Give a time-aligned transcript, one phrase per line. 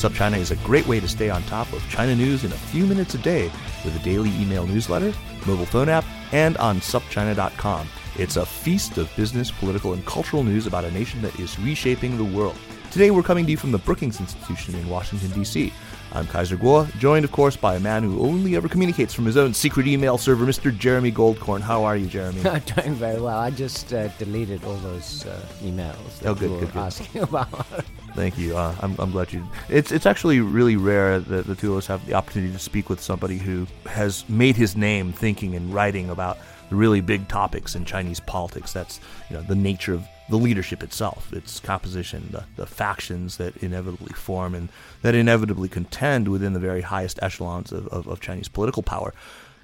[0.00, 2.86] SupChina is a great way to stay on top of China news in a few
[2.86, 3.50] minutes a day
[3.84, 5.12] with a daily email newsletter,
[5.46, 7.86] mobile phone app, and on supchina.com.
[8.16, 12.16] It's a feast of business, political, and cultural news about a nation that is reshaping
[12.16, 12.56] the world.
[12.90, 15.70] Today, we're coming to you from the Brookings Institution in Washington, D.C.
[16.12, 19.36] I'm Kaiser Kuo, joined, of course, by a man who only ever communicates from his
[19.36, 20.76] own secret email server, Mr.
[20.76, 21.60] Jeremy Goldkorn.
[21.60, 22.40] How are you, Jeremy?
[22.48, 23.38] I'm doing very well.
[23.38, 26.78] I just uh, deleted all those uh, emails that Oh, good, you were good, good.
[26.80, 27.66] asking about.
[28.14, 28.56] Thank you.
[28.56, 29.46] Uh, I'm, I'm glad you.
[29.68, 32.88] It's it's actually really rare that the two of us have the opportunity to speak
[32.88, 36.38] with somebody who has made his name thinking and writing about
[36.70, 38.72] the really big topics in Chinese politics.
[38.72, 43.56] That's you know the nature of the leadership itself, its composition, the, the factions that
[43.58, 44.68] inevitably form and
[45.02, 49.12] that inevitably contend within the very highest echelons of, of, of Chinese political power.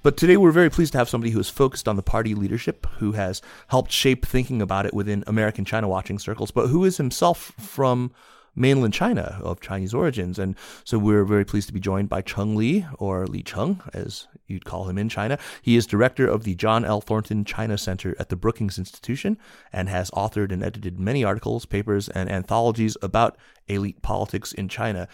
[0.02, 2.86] But today we're very pleased to have somebody who is focused on the party leadership,
[2.98, 6.96] who has helped shape thinking about it within American China watching circles, but who is
[6.96, 8.12] himself from
[8.56, 10.38] mainland China of Chinese origins.
[10.38, 14.26] And so we're very pleased to be joined by Cheng Li, or Li Cheng, as
[14.46, 15.38] you'd call him in China.
[15.62, 17.00] He is director of the John L.
[17.00, 19.38] Thornton China Center at the Brookings Institution
[19.72, 23.36] and has authored and edited many articles, papers, and anthologies about
[23.68, 25.06] elite politics in China.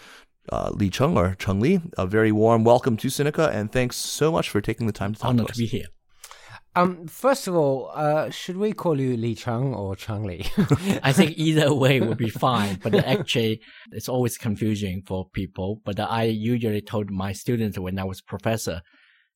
[0.51, 4.31] Uh, Li Cheng or Cheng Li, a very warm welcome to Sinica, and thanks so
[4.31, 5.57] much for taking the time to talk Honored to to us.
[5.57, 5.85] be here.
[6.75, 10.45] Um, first of all, uh, should we call you Li Cheng or Cheng Li?
[11.03, 13.61] I think either way would be fine, but actually
[13.91, 15.81] it's always confusing for people.
[15.85, 18.81] But I usually told my students when I was professor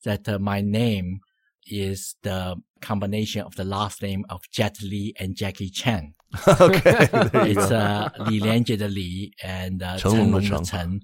[0.03, 1.19] that uh, my name
[1.67, 6.13] is the combination of the last name of Jet Li and Jackie Chan.
[6.47, 10.65] okay, It's uh, Li Lianjie the Li and uh, Chen Chen Long Long the the
[10.65, 10.99] Chen.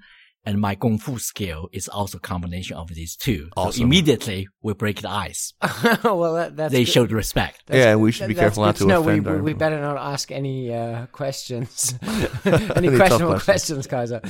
[0.46, 0.54] Chen.
[0.54, 3.50] And my Kung Fu skill is also a combination of these two.
[3.58, 5.54] So immediately we break the ice.
[6.04, 6.92] well, that, that's they good.
[6.92, 7.64] showed respect.
[7.68, 9.02] That's- Yeah, we should be careful not good to know.
[9.02, 11.96] We, offend our- we better not ask any uh, questions,
[12.46, 13.88] any, Any tough questionable questions.
[13.88, 14.22] questions, Kaiser.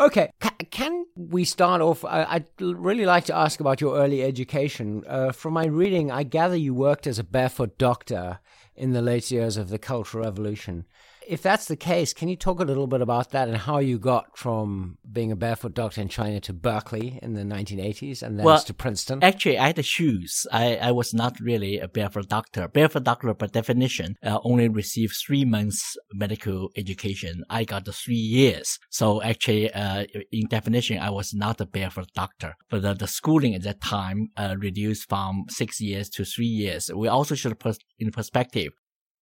[0.00, 2.04] Okay, ca- can we start off?
[2.04, 5.04] I, I'd really like to ask about your early education.
[5.06, 8.38] Uh, from my reading, I gather you worked as a barefoot doctor
[8.76, 10.84] in the late years of the Cultural Revolution.
[11.26, 13.98] If that's the case, can you talk a little bit about that and how you
[13.98, 18.44] got from being a barefoot doctor in China to Berkeley in the 1980s and then
[18.44, 19.22] Well, to Princeton?
[19.22, 20.46] Actually, I had the shoes.
[20.52, 22.68] I, I was not really a barefoot doctor.
[22.68, 27.42] Barefoot doctor, by definition, uh, only receive three months medical education.
[27.48, 28.78] I got the three years.
[28.90, 32.54] So actually, uh, in definition, I was not a barefoot doctor.
[32.70, 36.90] But the, the schooling at that time uh, reduced from six years to three years.
[36.94, 38.72] We also should put in perspective.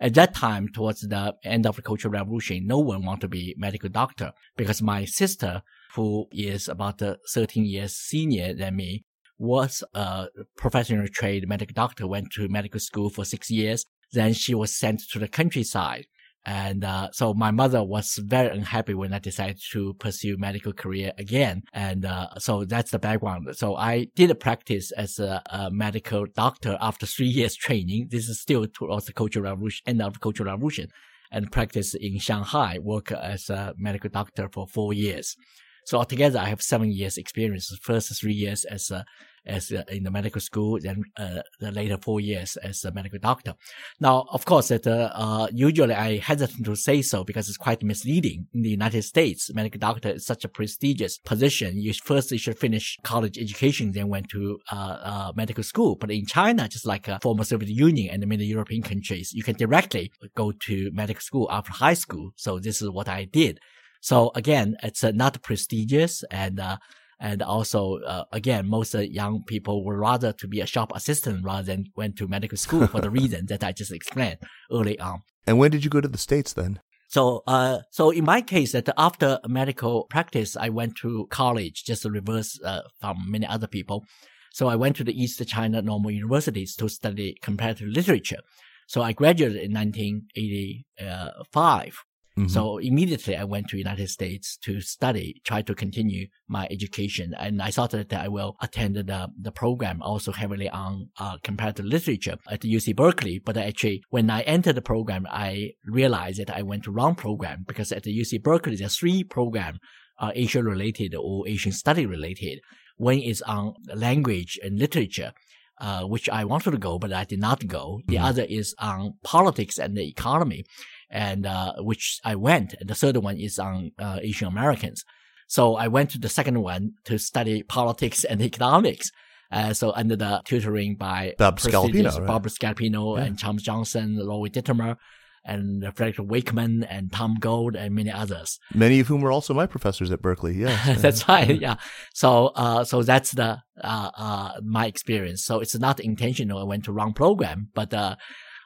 [0.02, 3.54] At that time, towards the end of the Cultural Revolution, no one wanted to be
[3.56, 5.62] medical doctor because my sister,
[5.94, 9.04] who is about uh, 13 years senior than me,
[9.38, 10.26] was a
[10.56, 13.84] professional trained medical doctor, went to medical school for six years.
[14.10, 16.06] Then she was sent to the countryside.
[16.44, 21.12] And uh, so my mother was very unhappy when I decided to pursue medical career
[21.16, 21.62] again.
[21.72, 23.48] And uh, so that's the background.
[23.56, 28.08] So I did practice as a, a medical doctor after three years training.
[28.10, 30.88] This is still towards the Cultural Revolution, end of the Cultural Revolution,
[31.30, 35.36] and practice in Shanghai, work as a medical doctor for four years.
[35.84, 37.68] So altogether, I have seven years experience.
[37.68, 39.04] The First three years as a,
[39.44, 43.18] as a, in the medical school, then uh, the later four years as a medical
[43.18, 43.54] doctor.
[44.00, 47.82] Now, of course, that uh, uh, usually I hesitate to say so because it's quite
[47.82, 48.46] misleading.
[48.54, 51.80] In the United States, medical doctor is such a prestigious position.
[51.80, 55.96] You first you should finish college education, then went to uh, uh, medical school.
[55.96, 60.12] But in China, just like former Soviet Union and many European countries, you can directly
[60.36, 62.30] go to medical school after high school.
[62.36, 63.58] So this is what I did.
[64.02, 66.78] So again, it's uh, not prestigious and, uh,
[67.20, 71.44] and also, uh, again, most uh, young people would rather to be a shop assistant
[71.44, 74.38] rather than went to medical school for the reason that I just explained
[74.72, 75.22] early on.
[75.46, 76.80] And when did you go to the States then?
[77.06, 82.02] So, uh, so in my case, that after medical practice, I went to college, just
[82.02, 84.04] the reverse uh, from many other people.
[84.52, 88.40] So I went to the East China Normal Universities to study comparative literature.
[88.88, 92.02] So I graduated in 1985.
[92.38, 92.48] Mm-hmm.
[92.48, 97.34] So immediately I went to United States to study, try to continue my education.
[97.38, 101.84] And I thought that I will attend the, the program also heavily on uh, comparative
[101.84, 103.38] literature at UC Berkeley.
[103.38, 107.64] But actually, when I entered the program, I realized that I went to wrong program
[107.66, 109.78] because at the UC Berkeley, there are three programs
[110.18, 112.60] uh, Asia related or Asian study related.
[112.96, 115.32] One is on language and literature.
[115.80, 118.02] Uh, which I wanted to go, but I did not go.
[118.06, 118.24] The mm-hmm.
[118.24, 120.64] other is on politics and the economy
[121.12, 122.74] and uh, which I went.
[122.80, 125.04] And the third one is on uh, Asian Americans.
[125.46, 129.12] So I went to the second one to study politics and economics.
[129.52, 132.26] Uh, so under the tutoring by Bob Scalapino, right?
[132.26, 133.24] Bob Scalapino yeah.
[133.24, 134.96] and Thomas Johnson, Roy Dittmer,
[135.44, 138.58] and Frederick Wakeman and Tom Gold and many others.
[138.72, 140.56] Many of whom were also my professors at Berkeley.
[140.62, 141.60] Yeah, that's right.
[141.60, 141.76] Yeah.
[142.14, 145.44] So, uh, so that's the uh, uh, my experience.
[145.44, 146.58] So it's not intentional.
[146.58, 147.92] I went to wrong program, but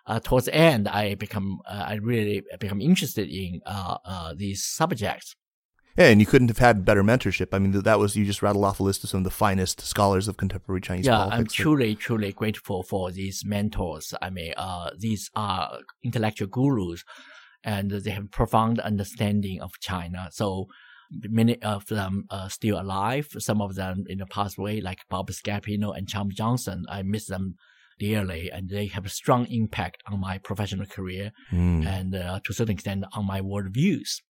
[0.06, 4.34] uh, uh, towards the end, I become uh, I really become interested in uh, uh,
[4.36, 5.34] these subjects.
[5.96, 7.48] Yeah, and you couldn't have had better mentorship.
[7.52, 9.80] I mean, that was you just rattled off a list of some of the finest
[9.80, 11.38] scholars of contemporary Chinese yeah, politics.
[11.38, 14.12] I'm truly, truly grateful for these mentors.
[14.20, 17.02] I mean, uh, these are intellectual gurus,
[17.64, 20.28] and they have profound understanding of China.
[20.32, 20.66] So
[21.10, 23.28] many of them are still alive.
[23.38, 26.84] Some of them in the past way, like Bob Scalapino and Tom Johnson.
[26.90, 27.56] I miss them
[27.99, 31.85] dearly, and they have a strong impact on my professional career mm.
[31.85, 34.21] and uh, to a certain extent on my worldviews.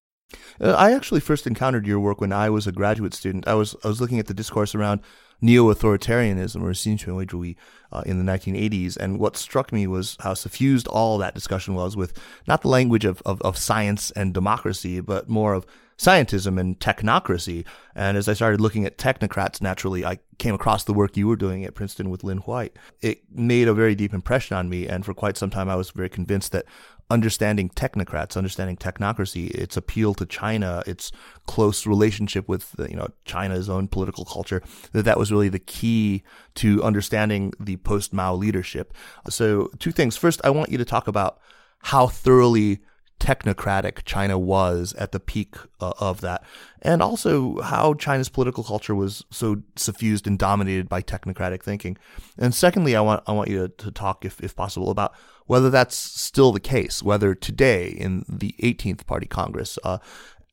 [0.59, 3.47] Uh, I actually first encountered your work when I was a graduate student.
[3.47, 5.01] I was I was looking at the discourse around
[5.41, 7.57] neo-authoritarianism or 新权威主义
[7.91, 11.97] uh, in the 1980s, and what struck me was how suffused all that discussion was
[11.97, 12.13] with
[12.47, 15.65] not the language of, of, of science and democracy, but more of
[15.98, 17.64] scientism and technocracy.
[17.94, 21.36] And as I started looking at technocrats, naturally, I came across the work you were
[21.36, 22.76] doing at Princeton with Lynn White.
[23.00, 24.86] It made a very deep impression on me.
[24.86, 26.66] And for quite some time, I was very convinced that
[27.08, 31.12] understanding technocrats, understanding technocracy, its appeal to China, its
[31.46, 34.62] close relationship with uh, you know China's own political culture,
[34.92, 36.22] that that was really the key
[36.56, 38.92] to understanding the post Mao leadership.
[39.28, 40.16] So two things.
[40.16, 41.38] First, I want you to talk about
[41.80, 42.80] how thoroughly
[43.18, 46.44] technocratic China was at the peak uh, of that,
[46.82, 51.96] and also how China's political culture was so suffused and dominated by technocratic thinking.
[52.38, 55.14] And secondly, I want I want you to, to talk, if if possible, about
[55.46, 59.98] whether that's still the case, whether today in the 18th Party Congress, uh,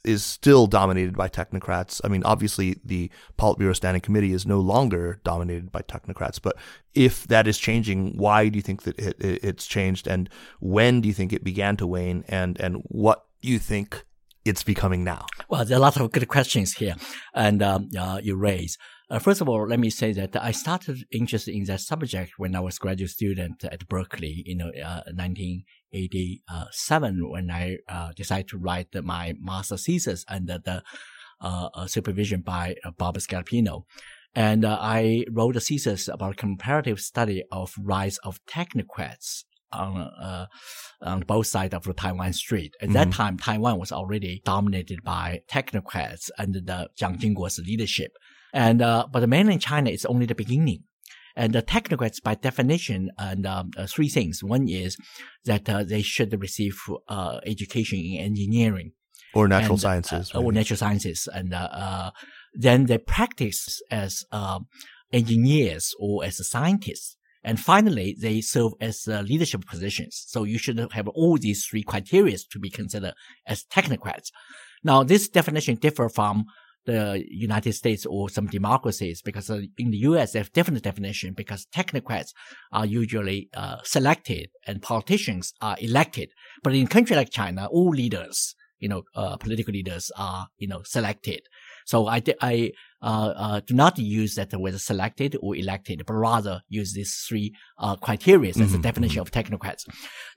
[0.03, 2.01] is still dominated by technocrats.
[2.03, 6.41] I mean, obviously, the Politburo Standing Committee is no longer dominated by technocrats.
[6.41, 6.57] But
[6.93, 10.29] if that is changing, why do you think that it, it, it's changed, and
[10.59, 14.05] when do you think it began to wane, and and what you think
[14.45, 15.25] it's becoming now?
[15.49, 16.95] Well, there are a lot of good questions here,
[17.33, 18.77] and um, uh, you raise.
[19.09, 22.55] Uh, first of all, let me say that I started interested in that subject when
[22.55, 25.03] I was graduate student at Berkeley in uh,
[25.93, 30.83] 1987 when I uh, decided to write my master thesis under the
[31.41, 33.83] uh, uh, supervision by uh, Bob Scalapino.
[34.35, 40.47] And I wrote a thesis about comparative study of rise of technocrats on uh,
[41.01, 42.73] on both sides of the Taiwan Strait.
[42.81, 42.93] At mm-hmm.
[42.93, 48.13] that time, Taiwan was already dominated by technocrats under the Jiang Jingguo's leadership.
[48.53, 50.83] And uh, but the mainland China is only the beginning.
[51.35, 54.43] And the technocrats, by definition, and um, uh, three things.
[54.43, 54.97] One is
[55.45, 58.91] that uh, they should receive uh, education in engineering
[59.33, 62.11] or natural and, sciences, uh, or natural sciences, and uh,
[62.53, 64.67] then they practice as um,
[65.11, 67.17] engineers or as scientists.
[67.45, 70.23] And finally, they serve as leadership positions.
[70.27, 74.29] So you should have all these three criteria to be considered as technocrats.
[74.81, 76.45] Now, this definition differ from
[76.85, 80.33] the United States or some democracies because uh, in the U.S.
[80.33, 82.33] they have different definition because technocrats
[82.71, 86.29] are usually uh, selected and politicians are elected.
[86.63, 90.67] But in a country like China, all leaders, you know, uh, political leaders are, you
[90.67, 91.41] know, selected.
[91.85, 92.71] So I, I
[93.01, 97.53] uh, uh, do not use that whether selected or elected, but rather use these three
[97.77, 98.71] uh, criteria as mm-hmm.
[98.73, 99.83] the definition of technocrats.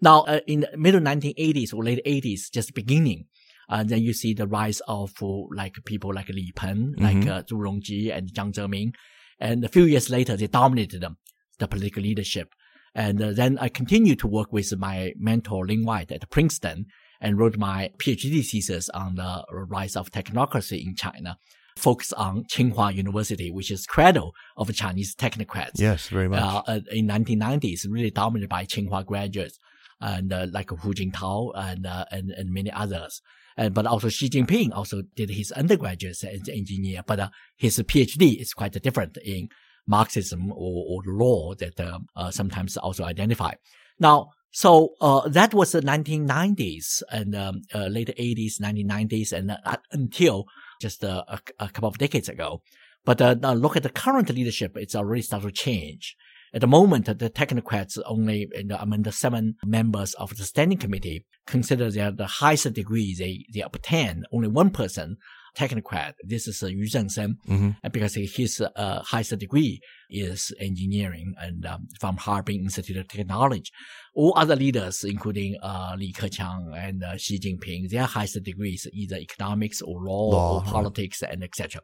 [0.00, 3.26] Now, uh, in the middle 1980s or late 80s, just beginning,
[3.68, 5.12] uh, then you see the rise of
[5.54, 7.02] like people like Li Peng, mm-hmm.
[7.02, 8.94] like uh, Zhu Rongji and Jiang Zemin.
[9.38, 11.18] And a few years later, they dominated them,
[11.58, 12.54] the political leadership.
[12.94, 16.86] And uh, then I continued to work with my mentor Lynn White at Princeton
[17.20, 21.36] and wrote my PhD thesis on the rise of technocracy in China,
[21.76, 25.78] focused on Tsinghua University, which is cradle of Chinese technocrats.
[25.78, 26.40] Yes, very much.
[26.40, 29.58] Uh, uh in 1990s, really dominated by Tsinghua graduates
[30.00, 33.22] and uh, like Hu Jintao and, uh, and and many others.
[33.56, 37.78] And, but also Xi Jinping also did his undergraduate as an engineer, but uh, his
[37.78, 39.48] PhD is quite different in
[39.86, 43.52] Marxism or, or law that uh, uh, sometimes also identify.
[43.98, 49.76] Now, so uh, that was the 1990s and um, uh, late 80s, 1990s, and uh,
[49.92, 50.46] until
[50.80, 52.62] just a, a, couple of decades ago.
[53.04, 56.16] But look at the current leadership; it's already started to change.
[56.56, 60.78] At the moment, the technocrats only you know, among the seven members of the standing
[60.78, 64.24] committee consider that the highest degree they, they obtain.
[64.32, 65.18] Only one person,
[65.54, 66.14] technocrat.
[66.24, 67.70] This is uh, Yu Zhengsheng, mm-hmm.
[67.92, 73.70] because his uh, highest degree is engineering and um, from Harbin Institute of Technology.
[74.14, 79.16] All other leaders, including uh, Li Keqiang and uh, Xi Jinping, their highest degrees either
[79.16, 81.82] economics or law, law or politics and etc.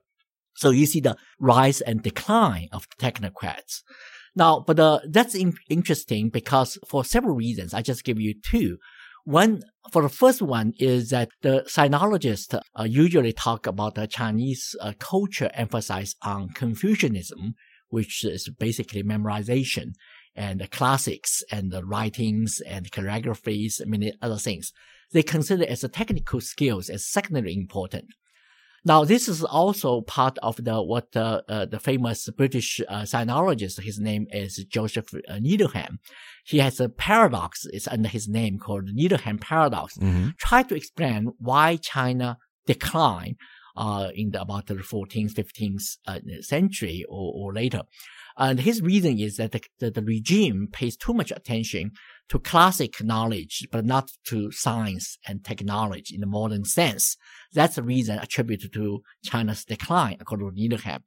[0.55, 3.83] So you see the rise and decline of the technocrats.
[4.35, 7.75] Now, but uh, that's in- interesting because for several reasons.
[7.75, 8.79] I just give you two.
[9.25, 9.63] One,
[9.93, 14.95] for the first one is that the sinologists uh, usually talk about the Chinese uh,
[14.99, 17.55] culture emphasize on Confucianism,
[17.89, 19.93] which is basically memorization
[20.35, 24.73] and the classics and the writings and calligraphies many other things.
[25.13, 28.07] They consider as a technical skills as secondary important.
[28.85, 33.81] Now, this is also part of the what uh, uh, the famous British uh, sinologist.
[33.81, 36.01] His name is Joseph uh, Needham.
[36.45, 37.65] He has a paradox.
[37.73, 39.97] It's under his name called Needham paradox.
[39.99, 40.31] Mm-hmm.
[40.39, 43.37] Try to explain why China declined
[43.77, 47.83] uh, in the, about the 14th, 15th uh, century or, or later.
[48.37, 51.93] And his reason is that the, the, the, regime pays too much attention
[52.29, 57.17] to classic knowledge, but not to science and technology in the modern sense.
[57.53, 61.03] That's the reason attributed to China's decline, according to Needham.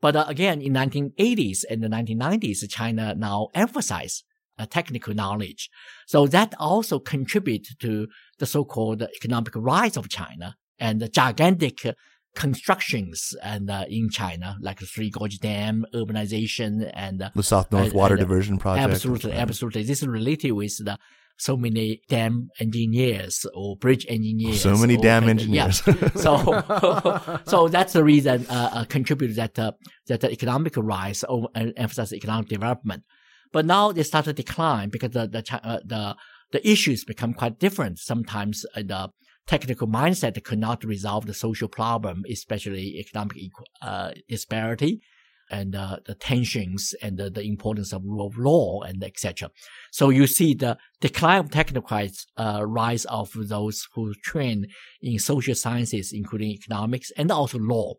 [0.00, 4.24] But uh, again, in 1980s and the 1990s, China now emphasized
[4.58, 5.70] uh, technical knowledge.
[6.06, 11.86] So that also contributed to the so-called economic rise of China and the gigantic
[12.34, 17.70] constructions and uh, in China, like the Three Gorge Dam, urbanization, and uh, the South
[17.70, 18.90] North Water Diversion Project.
[18.90, 19.82] Absolutely, absolutely.
[19.82, 20.98] This is related with the
[21.40, 24.60] so many dam engineers or bridge engineers.
[24.60, 25.82] So many or, dam engineers.
[25.86, 26.08] Yeah.
[26.14, 29.72] so, so that's the reason uh, uh, contributed that uh,
[30.06, 33.04] that the economic rise or uh, emphasize economic development.
[33.52, 36.16] But now they start to decline because the the uh, the
[36.52, 37.98] the issues become quite different.
[37.98, 39.10] Sometimes uh, the
[39.50, 43.50] technical mindset could not resolve the social problem, especially economic
[43.82, 45.02] uh, disparity
[45.50, 49.50] and uh, the tensions and the, the, importance of rule of law and etc.
[49.90, 54.68] So you see the decline of technocrats, uh, rise of those who train
[55.02, 57.94] in social sciences, including economics and also law.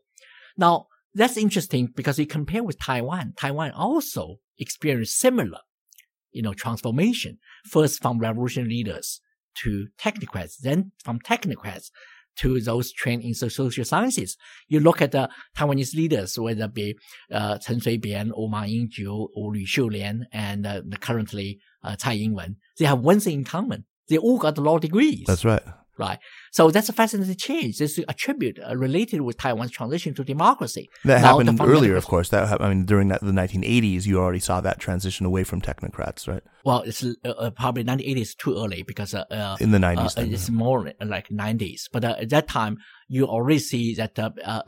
[0.58, 3.34] Now that's interesting because you compare with Taiwan.
[3.36, 5.60] Taiwan also experienced similar,
[6.32, 7.40] you know, transformation.
[7.66, 9.20] First from revolution leaders
[9.64, 11.90] to technocrats, then from technocrats
[12.38, 14.38] to those trained in social sciences.
[14.68, 16.98] You look at the Taiwanese leaders, whether it be
[17.32, 22.56] uh, Chen Shui-bian or Ma Ying-jeou or Lu Xiulian and uh, currently uh, Tsai Ing-wen,
[22.80, 23.86] they have one thing in common.
[24.08, 25.26] They all got law degrees.
[25.28, 25.62] That's right
[26.02, 26.20] right?
[26.52, 27.78] So that's a fascinating change.
[27.78, 30.90] This is a tribute uh, related with Taiwan's transition to democracy.
[31.06, 32.30] That now, happened earlier, of course.
[32.30, 36.28] That I mean, during that, the 1980s, you already saw that transition away from technocrats,
[36.28, 36.44] right?
[36.66, 40.22] Well, it's uh, uh probably 1980s too early because uh, uh in the 90s, uh,
[40.30, 41.84] it's more like 90s.
[41.92, 42.78] But at that time,
[43.08, 44.18] you already see that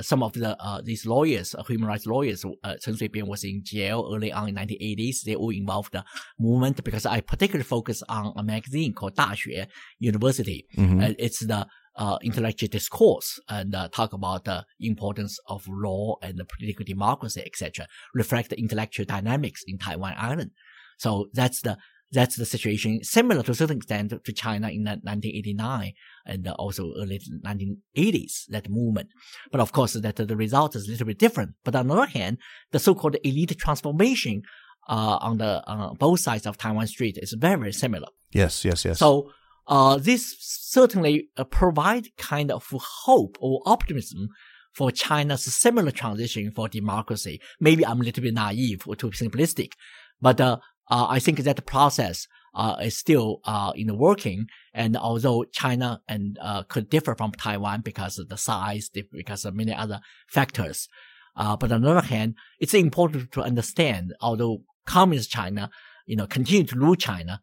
[0.01, 4.31] some of the these lawyers, human rights lawyers, uh, Chen Shui-bian was in jail early
[4.31, 5.23] on in 1980s.
[5.25, 6.03] They all involved the
[6.39, 9.67] movement because I particularly focus on a magazine called 大学
[9.99, 10.65] University.
[10.77, 16.41] Mm-hmm it's the uh, intellectual discourse and uh, talk about the importance of law and
[16.47, 17.87] political democracy, etc.
[18.13, 20.51] Reflect the intellectual dynamics in Taiwan Island.
[20.97, 21.77] So that's the
[22.13, 25.93] that's the situation, similar to a certain extent to China in 1989
[26.27, 29.09] and also early 1980s, that movement.
[29.51, 31.55] But of course, that the result is a little bit different.
[31.63, 32.37] But on the other hand,
[32.71, 34.43] the so-called elite transformation
[34.87, 38.07] uh, on the uh, both sides of Taiwan Strait is very, very similar.
[38.31, 38.99] Yes, yes, yes.
[38.99, 39.31] So
[39.67, 44.29] uh, this certainly uh, provide kind of hope or optimism
[44.73, 47.39] for China's similar transition for democracy.
[47.59, 49.73] Maybe I'm a little bit naive or too simplistic,
[50.21, 50.57] but uh,
[50.89, 54.47] uh, I think that the process uh, is still uh, in the working.
[54.73, 59.55] And although China and uh, could differ from Taiwan because of the size, because of
[59.55, 60.87] many other factors,
[61.35, 64.13] uh, but on the other hand, it's important to understand.
[64.21, 65.69] Although communist China,
[66.05, 67.41] you know, continue to rule China,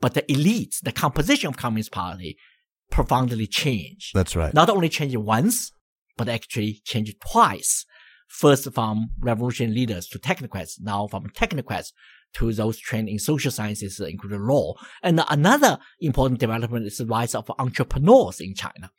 [0.00, 2.36] but the elites, the composition of Communist Party
[2.90, 4.14] profoundly changed.
[4.14, 4.54] That's right.
[4.54, 5.72] Not only changed once,
[6.16, 7.84] but actually changed twice.
[8.28, 11.92] First from revolution leaders to technocrats, now from technocrats
[12.34, 14.74] to those trained in social sciences, including law.
[15.02, 18.90] And another important development is the rise of entrepreneurs in China.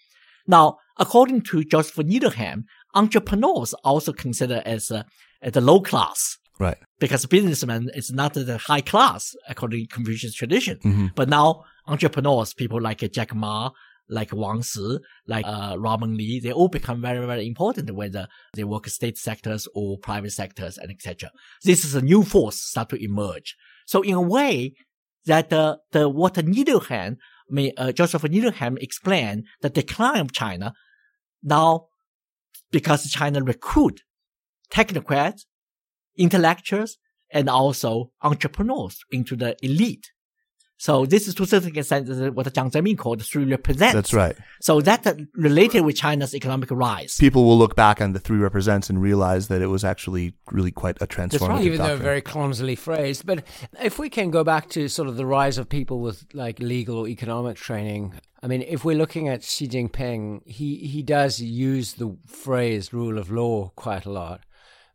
[0.47, 2.65] Now, according to Joseph Needham,
[2.95, 5.03] entrepreneurs also considered as, uh,
[5.43, 6.77] a, as the low class Right.
[6.99, 10.77] Because businessman is not the high class according to Confucius tradition.
[10.79, 11.07] Mm-hmm.
[11.15, 13.71] But now entrepreneurs, people like Jack Ma,
[14.09, 14.97] like Wang Shi,
[15.27, 19.67] like uh, Robin Li, they all become very, very important whether they work state sectors
[19.73, 21.31] or private sectors and etc.
[21.63, 23.55] This is a new force start to emerge.
[23.85, 24.73] So in a way,
[25.25, 27.17] that uh, the what Needham,
[27.49, 30.73] may, uh, Joseph Needham explained the decline of China
[31.43, 31.87] now
[32.71, 34.01] because China recruit
[34.71, 35.41] technocrats,
[36.19, 36.97] intellectuals,
[37.31, 40.11] and also entrepreneurs into the elite.
[40.81, 43.93] So this is to a certain extent what the Jiang Zemin called three represents.
[43.93, 44.37] That's right.
[44.61, 47.17] So that related with China's economic rise.
[47.19, 50.71] People will look back on the three represents and realize that it was actually really
[50.71, 51.65] quite a transformative right.
[51.65, 51.97] Even doctrine.
[51.97, 53.25] though very clumsily phrased.
[53.25, 53.43] But
[53.83, 56.99] if we can go back to sort of the rise of people with like legal
[56.99, 61.95] or economic training, I mean, if we're looking at Xi Jinping, he, he does use
[61.95, 64.45] the phrase rule of law quite a lot.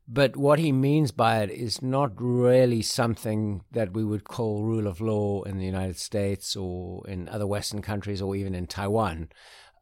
[0.06, 4.87] But what he means by it is not really something that we would call rule
[4.87, 9.30] of law in the United States or in other Western countries or even in Taiwan.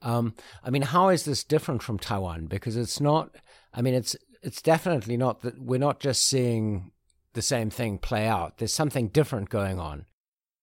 [0.00, 2.46] Um, I mean, how is this different from Taiwan?
[2.46, 3.36] Because it's not.
[3.74, 6.92] I mean, it's it's definitely not that we're not just seeing
[7.32, 8.58] the same thing play out.
[8.58, 10.06] There's something different going on.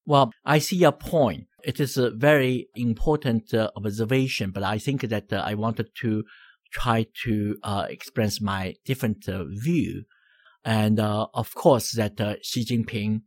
[0.06, 1.48] Well, I see your point.
[1.63, 6.24] It is a very important uh, observation, but I think that uh, I wanted to
[6.72, 10.04] try to uh, express my different uh, view.
[10.64, 13.22] And uh, of course, that uh, Xi Jinping,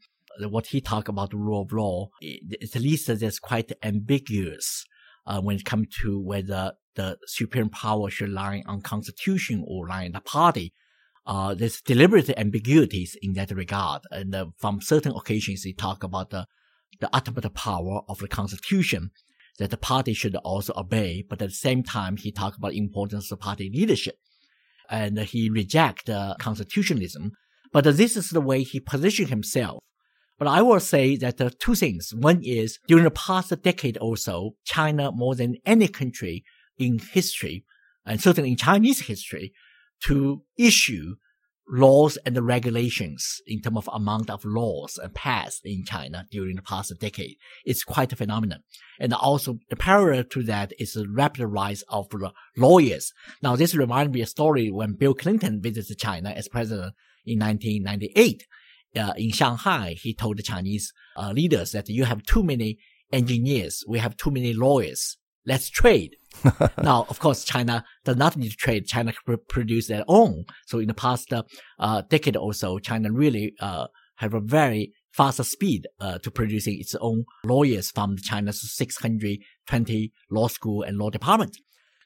[0.49, 4.85] what he talked about the rule of law, at least that's quite ambiguous
[5.27, 10.05] uh, when it comes to whether the supreme power should lie on constitution or lie
[10.05, 10.73] in the party.
[11.25, 14.03] Uh, there's deliberate ambiguities in that regard.
[14.11, 16.47] And uh, from certain occasions, he talk about the,
[17.01, 19.11] the ultimate power of the constitution
[19.59, 23.31] that the party should also obey, but at the same time, he talked about importance
[23.31, 24.17] of party leadership.
[24.91, 27.33] And he reject uh, constitutionalism.
[27.73, 29.83] But this is the way he positioned himself.
[30.39, 32.13] But I will say that uh, two things.
[32.15, 36.45] One is during the past decade or so, China more than any country
[36.79, 37.65] in history,
[38.05, 39.53] and certainly in Chinese history,
[40.05, 41.15] to issue
[41.69, 46.63] laws and the regulations in terms of amount of laws passed in China during the
[46.63, 47.37] past decade.
[47.65, 48.63] It's quite a phenomenon.
[48.99, 52.09] And also the parallel to that is the rapid rise of
[52.57, 53.13] lawyers.
[53.43, 56.95] Now this reminds me a story when Bill Clinton visited China as president
[57.25, 58.47] in 1998.
[58.95, 62.79] Uh, in Shanghai, he told the Chinese uh, leaders that you have too many
[63.13, 65.17] engineers, we have too many lawyers.
[65.47, 66.17] Let's trade.
[66.83, 68.87] now, of course, China does not need to trade.
[68.87, 70.45] China can produce their own.
[70.67, 71.33] So in the past
[71.79, 76.79] uh, decade or so, China really uh, have a very fast speed uh, to producing
[76.81, 81.57] its own lawyers from China's 620 law school and law department.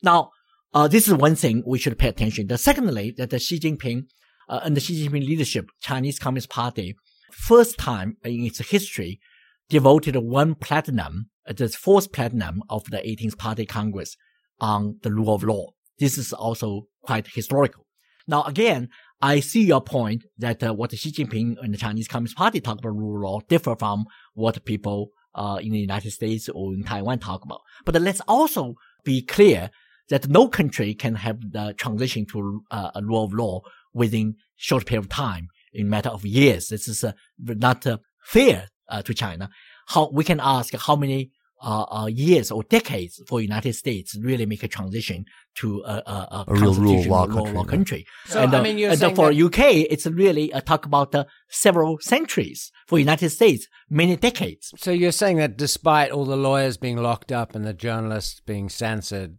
[0.02, 0.30] Now,
[0.74, 2.48] uh, this is one thing we should pay attention.
[2.48, 4.04] The secondly, that the Xi Jinping
[4.48, 6.96] uh, under Xi Jinping leadership, Chinese Communist Party,
[7.32, 9.20] first time in its history,
[9.68, 14.16] devoted one plenum the fourth plenum of the 18th Party Congress
[14.60, 15.70] on the rule of law.
[15.98, 17.86] This is also quite historical.
[18.26, 18.88] Now, again,
[19.22, 22.78] I see your point that uh, what Xi Jinping and the Chinese Communist Party talk
[22.78, 26.82] about rule of law differ from what people uh, in the United States or in
[26.82, 27.60] Taiwan talk about.
[27.84, 29.70] But let's also be clear
[30.08, 33.60] that no country can have the transition to uh, a rule of law
[33.94, 36.68] within short period of time in matter of years.
[36.68, 39.50] This is uh, not uh, fair uh, to China.
[39.88, 41.30] How we can ask how many
[41.62, 45.24] uh, uh, years or decades for United States really make a transition
[45.56, 47.52] to a, a, a real rule of law, law, country.
[47.54, 48.06] law country.
[48.26, 50.84] So, and, uh, I mean, you're and saying for that- UK, it's really a talk
[50.84, 52.70] about uh, several centuries.
[52.86, 54.72] For United States, many decades.
[54.76, 58.68] So you're saying that despite all the lawyers being locked up and the journalists being
[58.68, 59.38] censored,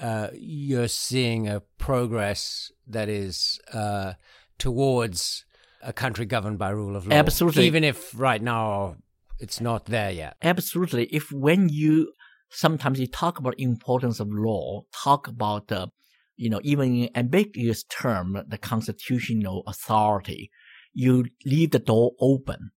[0.00, 4.14] uh, you're seeing a progress that is uh,
[4.58, 5.44] towards
[5.82, 7.16] a country governed by rule of law.
[7.16, 7.66] Absolutely.
[7.66, 8.96] Even if right now
[9.38, 10.36] it's not there yet.
[10.42, 11.04] Absolutely.
[11.06, 12.12] If when you
[12.50, 15.88] sometimes you talk about importance of law, talk about the,
[16.36, 20.50] you know, even in ambiguous term, the constitutional authority,
[20.92, 22.70] you leave the door open.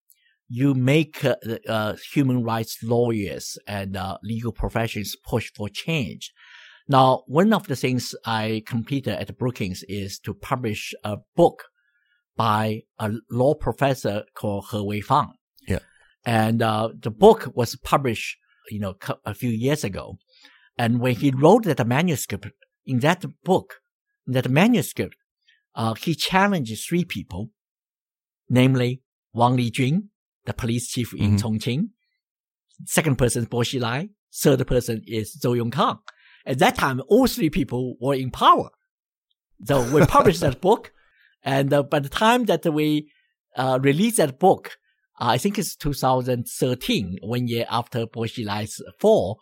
[0.50, 1.36] You make uh,
[1.68, 6.32] uh, human rights lawyers and uh, legal professions push for change.
[6.88, 11.66] Now, one of the things I completed at Brookings is to publish a book
[12.38, 15.34] by a law professor called He Weifang.
[16.28, 18.36] And uh, the book was published,
[18.70, 20.18] you know, a few years ago.
[20.78, 22.48] And when he wrote that manuscript,
[22.86, 23.76] in that book,
[24.28, 25.16] in that manuscript,
[25.74, 27.52] uh, he challenged three people,
[28.50, 29.02] namely
[29.34, 30.10] Wang Lijun,
[30.46, 31.42] the police chief in Mhm.
[31.42, 31.82] Chongqing.
[32.86, 34.10] Second person is Bo Xilai.
[34.44, 36.00] Third person is Zhou Yongkang.
[36.46, 38.70] At that time, all three people were in power.
[39.64, 40.92] So we published that book.
[41.44, 43.10] And uh, by the time that we
[43.56, 44.78] uh, released that book.
[45.20, 49.40] Uh, I think it's 2013, one year after Bo Xilai's fall,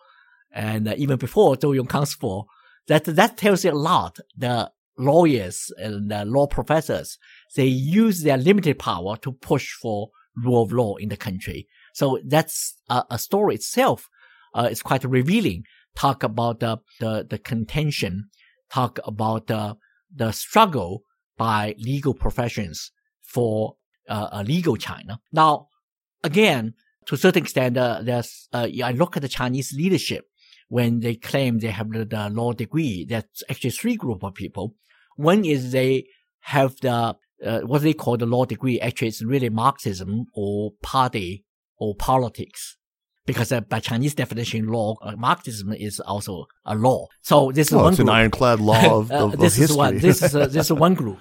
[0.52, 2.48] and uh, even before Zhou Yongkang's fall.
[2.88, 4.20] That that tells you a lot.
[4.38, 7.18] The lawyers and the law professors
[7.56, 10.10] they use their limited power to push for
[10.42, 11.68] rule of law in the country.
[11.94, 14.08] So that's a, a story itself.
[14.54, 15.64] Uh, it's quite revealing.
[15.96, 18.30] Talk about the the, the contention.
[18.70, 19.76] Talk about the
[20.14, 21.04] the struggle
[21.38, 23.76] by legal professions for
[24.10, 25.20] uh, a legal China.
[25.32, 25.68] Now,
[26.24, 26.74] again,
[27.08, 30.26] to a certain extent, uh, there's, uh, I look at the Chinese leadership
[30.70, 33.06] when they claim they have the, law degree.
[33.08, 34.74] That's actually three group of people.
[35.16, 36.06] One is they
[36.42, 37.16] have the,
[37.46, 38.80] uh, what they call the law degree.
[38.82, 41.44] Actually, it's really Marxism or party
[41.78, 42.78] or politics.
[43.28, 47.08] Because uh, by Chinese definition, law, uh, Marxism is also a law.
[47.24, 48.10] So this is Oh, one it's group.
[48.10, 49.74] an ironclad law of, Uh, of, of this history.
[49.74, 49.98] is one.
[49.98, 51.20] This is this is one group.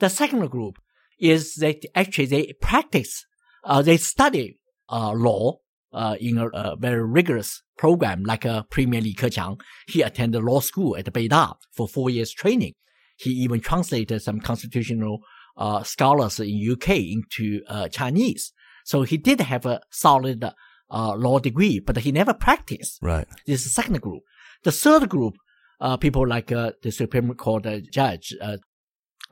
[0.00, 0.76] The second group
[1.18, 3.24] is that actually they practice,
[3.64, 4.58] uh, they study
[4.90, 5.58] uh, law
[5.92, 9.60] uh, in a, a very rigorous program, like uh, Premier Li Keqiang.
[9.88, 12.74] He attended law school at Beida for four years training.
[13.16, 15.20] He even translated some constitutional
[15.56, 18.52] uh, scholars in UK into uh, Chinese.
[18.84, 20.44] So he did have a solid
[20.90, 22.98] uh, law degree, but he never practiced.
[23.02, 23.26] right.
[23.46, 24.22] This is the second group.
[24.64, 25.36] The third group,
[25.80, 28.34] uh, people like uh, the Supreme Court uh, judge,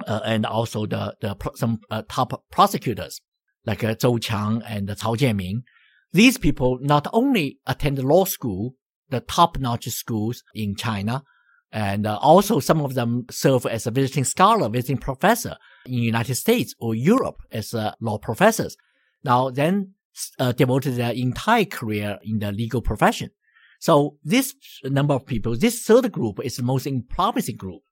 [0.07, 3.21] uh, uh, and also the the some uh, top prosecutors
[3.67, 5.63] like uh, Zhou Qiang and Cao Jianming.
[6.13, 8.75] These people not only attend law school,
[9.11, 11.25] the top-notch schools in China,
[11.73, 16.37] and uh, also some of them serve as a visiting scholar, visiting professor in United
[16.37, 18.77] States or Europe as uh, law professors.
[19.25, 19.95] Now then,
[20.39, 23.31] uh, devoted their entire career in the legal profession.
[23.81, 24.55] So this
[24.85, 27.83] number of people, this third group is the most promising group.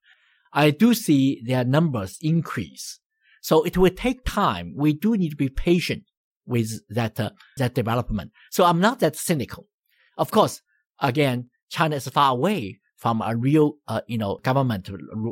[0.53, 2.99] I do see their numbers increase.
[3.41, 4.73] So it will take time.
[4.75, 6.03] We do need to be patient
[6.45, 8.31] with that, uh, that development.
[8.51, 9.67] So I'm not that cynical.
[10.17, 10.61] Of course,
[10.99, 14.89] again, China is far away from a real, uh, you know, government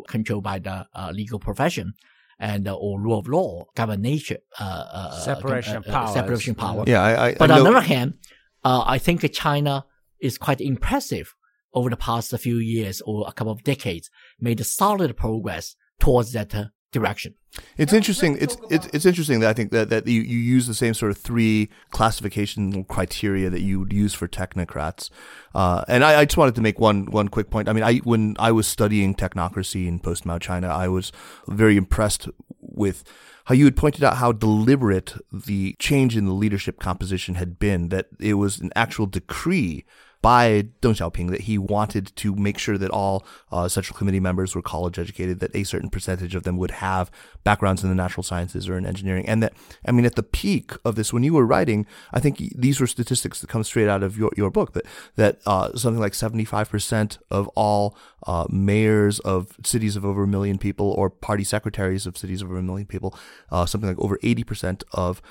[0.08, 1.94] controlled by the uh, legal profession
[2.40, 6.56] and uh, or rule of law, govern nature, uh, uh, Separation uh, of uh, separation
[6.56, 6.84] power.
[6.88, 8.16] Yeah, I, I, But I on the other hand,
[8.64, 9.86] uh, I think China
[10.20, 11.34] is quite impressive
[11.74, 16.54] over the past few years or a couple of decades, made solid progress towards that
[16.54, 17.36] uh, direction.
[17.78, 18.38] It's interesting.
[18.40, 21.12] It's it's it's interesting that I think that, that you, you use the same sort
[21.12, 25.10] of three classification criteria that you would use for technocrats.
[25.54, 27.68] Uh, and I, I just wanted to make one one quick point.
[27.68, 31.12] I mean, I when I was studying technocracy in post Mao China, I was
[31.48, 32.30] very impressed
[32.60, 33.04] with
[33.46, 37.90] how you had pointed out how deliberate the change in the leadership composition had been.
[37.90, 39.84] That it was an actual decree
[40.22, 44.56] by Deng Xiaoping that he wanted to make sure that all uh, Central Committee members
[44.56, 47.10] were college educated, that a certain percentage of them would have
[47.44, 49.28] backgrounds in the natural sciences or in engineering.
[49.28, 49.54] And that,
[49.86, 52.88] I mean, at the peak of this, when you were writing, I think these were
[52.88, 57.18] statistics that come straight out of your, your book that, that uh, something like 75%
[57.32, 62.18] of all uh, mayors of cities of over a million people or party secretaries of
[62.18, 63.18] cities of over a million people,
[63.50, 65.22] uh, something like over 80% of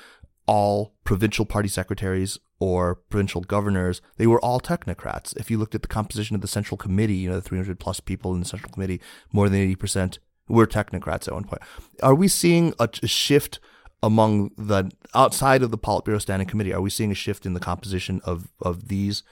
[0.47, 5.35] all provincial party secretaries or provincial governors, they were all technocrats.
[5.35, 7.99] If you looked at the composition of the Central Committee, you know, the 300 plus
[7.99, 9.01] people in the Central Committee,
[9.33, 11.63] more than 80% were technocrats at one point.
[12.03, 13.59] Are we seeing a, a shift
[14.03, 16.71] among the outside of the Politburo Standing Committee?
[16.71, 19.23] Are we seeing a shift in the composition of, of these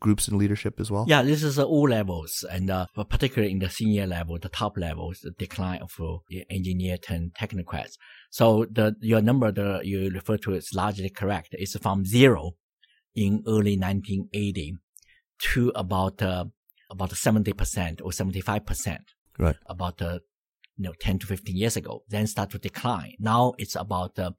[0.00, 1.06] groups in leadership as well?
[1.08, 4.76] Yeah, this is uh, all levels, and uh, particularly in the senior level, the top
[4.76, 7.94] levels, the decline of uh, the engineer turned technocrats.
[8.30, 11.48] So the your number that you refer to is largely correct.
[11.52, 12.56] It's from zero
[13.14, 14.76] in early 1980
[15.52, 16.44] to about uh,
[16.90, 19.02] about 70 percent or 75 percent
[19.36, 19.56] Right.
[19.66, 20.20] about uh,
[20.76, 22.02] you know 10 to 15 years ago.
[22.08, 23.14] Then start to decline.
[23.18, 24.30] Now it's about uh,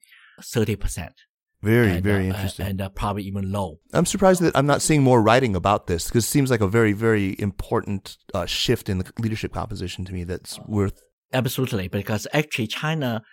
[0.42, 1.14] 30 percent.
[1.62, 2.66] Very, and, very uh, interesting.
[2.68, 3.80] and uh, probably even low.
[3.92, 6.68] I'm surprised that I'm not seeing more writing about this because it seems like a
[6.68, 11.02] very, very important uh, shift in the leadership composition to me that's worth.
[11.34, 13.24] Absolutely, because actually China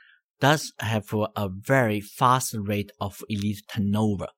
[0.41, 4.29] does have a very fast rate of elite turnover.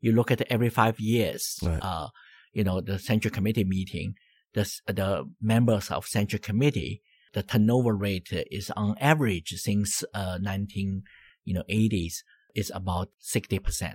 [0.00, 1.80] You look at every five years, Right.
[1.82, 2.08] uh,
[2.52, 4.14] you know, the Central Committee meeting,
[4.54, 7.02] the, the members of Central Committee,
[7.34, 11.02] the turnover rate is on average since, uh, 19,
[11.44, 12.22] you know, 80s
[12.54, 13.94] is about 60%.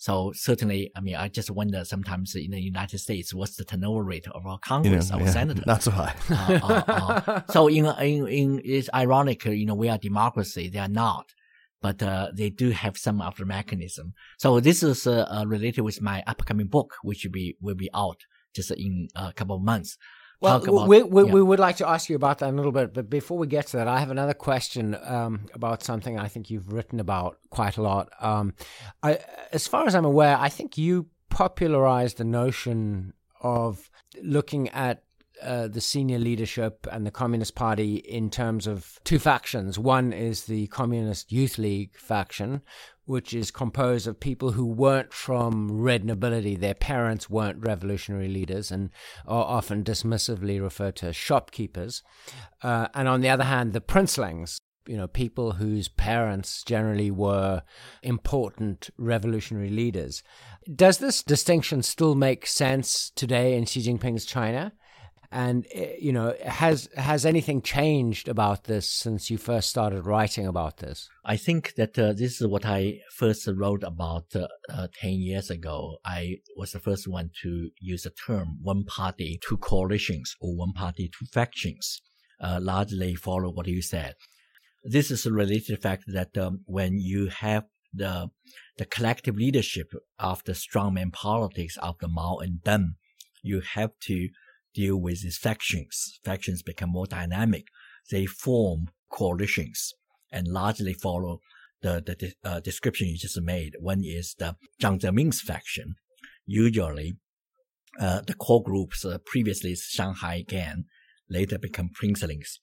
[0.00, 4.04] So certainly, I mean, I just wonder sometimes in the United States, what's the turnover
[4.04, 5.62] rate of our You know, Congress, our yeah, senator?
[5.66, 6.14] not so high.
[6.30, 6.82] uh, uh,
[7.26, 7.42] uh.
[7.50, 11.32] so in, in in it's ironic, you know, we are democracy, they are not,
[11.80, 14.14] but uh, they do have some of the mechanism.
[14.38, 17.90] So this is uh, uh, related with my upcoming book, which will be will be
[17.94, 18.20] out
[18.54, 19.96] just in a couple of months.
[20.40, 20.88] Well, about.
[20.88, 21.32] we, we, yeah.
[21.32, 23.48] we would like to ask you about that in a little bit, but before we
[23.48, 27.38] get to that, I have another question um, about something I think you've written about
[27.50, 28.10] quite a lot.
[28.20, 28.54] Um,
[29.02, 29.18] I,
[29.50, 33.90] as far as I'm aware, I think you popularized the notion of
[34.22, 35.02] looking at
[35.42, 39.78] uh, the senior leadership and the Communist Party in terms of two factions.
[39.78, 42.62] One is the Communist Youth League faction,
[43.04, 46.56] which is composed of people who weren't from red nobility.
[46.56, 48.90] Their parents weren't revolutionary leaders and
[49.26, 52.02] are often dismissively referred to as shopkeepers.
[52.62, 57.62] Uh, and on the other hand, the princelings, you know, people whose parents generally were
[58.02, 60.22] important revolutionary leaders.
[60.74, 64.72] Does this distinction still make sense today in Xi Jinping's China?
[65.30, 70.46] And eh, you know, has has anything changed about this since you first started writing
[70.46, 71.08] about this?
[71.24, 75.50] I think that uh, this is what I first wrote about uh, uh, 10 years
[75.50, 75.98] ago.
[76.04, 80.72] I was the first one to use the term one party, two coalitions, or one
[80.72, 82.00] party, two factions,
[82.40, 84.14] uh, largely follow what you said.
[84.82, 88.30] This is related to the fact that um, when you have the
[88.78, 92.94] the collective leadership of the strongman politics of the Mao and Deng,
[93.42, 94.28] you have to
[94.78, 95.94] deal with these factions.
[96.24, 97.64] Factions become more dynamic.
[98.10, 99.80] They form coalitions
[100.30, 101.40] and largely follow
[101.82, 103.72] the, the uh, description you just made.
[103.80, 105.96] One is the Jiang Zemin's faction.
[106.46, 107.14] Usually,
[108.00, 110.84] uh, the core groups uh, previously Shanghai Gang
[111.28, 112.60] later become princelings.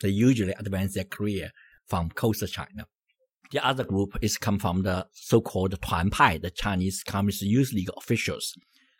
[0.00, 1.50] They usually advance their career
[1.86, 2.86] from coastal China.
[3.52, 7.90] The other group is come from the so-called Tuan Pai, the Chinese Communist Youth League
[7.96, 8.54] officials.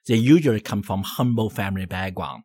[0.07, 2.44] They usually come from humble family background,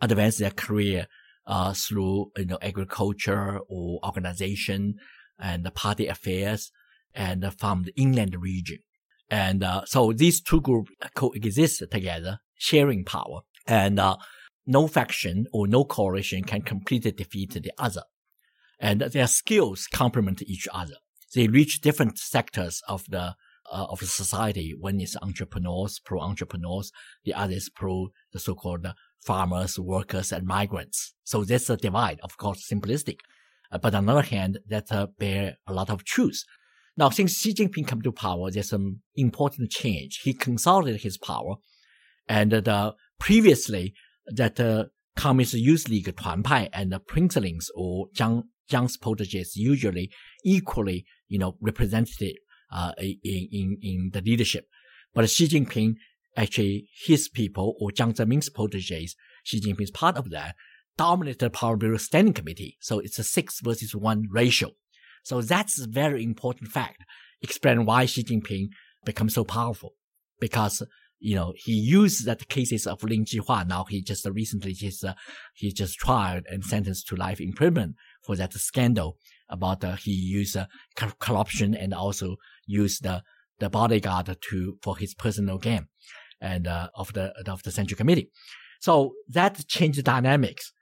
[0.00, 1.06] advance their career
[1.46, 4.96] uh, through you know agriculture or organization
[5.38, 6.70] and party affairs,
[7.14, 8.78] and from the inland region.
[9.30, 14.16] And uh, so these two groups coexist together, sharing power, and uh,
[14.66, 18.02] no faction or no coalition can completely defeat the other.
[18.78, 20.94] And their skills complement each other.
[21.34, 23.34] They reach different sectors of the
[23.72, 24.74] uh, of the society.
[24.78, 26.92] One is entrepreneurs, pro entrepreneurs.
[27.24, 28.86] The other is pro the so-called
[29.24, 31.14] farmers, workers, and migrants.
[31.24, 33.18] So that's a divide, of course, simplistic.
[33.72, 36.42] Uh, but on the other hand, that uh, bear a lot of truth.
[36.96, 40.20] Now, since Xi Jinping came to power, there's some important change.
[40.22, 41.56] He consolidated his power,
[42.28, 43.94] and the previously
[44.26, 44.84] that uh,
[45.16, 50.10] Communist Youth League Tuan and the princelings or Jiang Jiang's proteges usually
[50.44, 52.36] equally, you know, represented
[52.72, 54.66] uh, in, in, in the leadership.
[55.12, 55.94] But Xi Jinping,
[56.36, 60.54] actually, his people or Jiang Zemin's proteges, Xi Jinping's part of that,
[60.96, 62.76] dominated the Politburo Standing Committee.
[62.80, 64.70] So it's a six versus one ratio.
[65.22, 67.02] So that's a very important fact.
[67.42, 68.68] Explain why Xi Jinping
[69.04, 69.94] become so powerful.
[70.40, 70.82] Because,
[71.18, 73.66] you know, he used that cases of Ling Jihua.
[73.66, 75.14] Now he just recently, just, uh,
[75.54, 79.18] he just tried and sentenced to life imprisonment for that scandal
[79.48, 80.66] about uh, he used uh,
[81.18, 83.22] corruption and also used the
[83.60, 85.86] the bodyguard to for his personal gain
[86.44, 88.30] and uh, of the of the central committee.
[88.80, 90.72] So that changed the dynamics.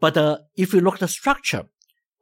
[0.00, 1.64] But uh, if you look at the structure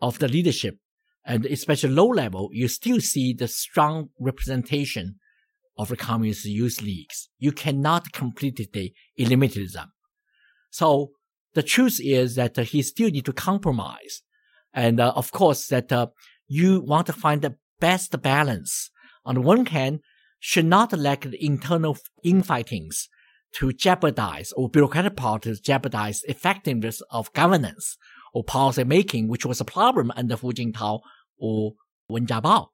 [0.00, 0.76] of the leadership,
[1.24, 5.16] and especially low level, you still see the strong representation
[5.78, 7.31] of the communist youth leagues.
[7.38, 9.92] You cannot completely eliminate them.
[10.70, 11.12] So
[11.55, 14.22] the truth is that uh, he still need to compromise.
[14.74, 16.09] And uh, of course that uh,
[16.46, 18.90] you want to find the best balance.
[19.24, 20.00] On the one hand,
[20.44, 23.09] should not let the internal infightings
[23.52, 27.96] to jeopardize or bureaucratic politics jeopardize effectiveness of governance
[28.35, 30.98] or policy making, which was a problem under Hu Jintao
[31.38, 31.74] or
[32.09, 32.66] Wen Jiabao.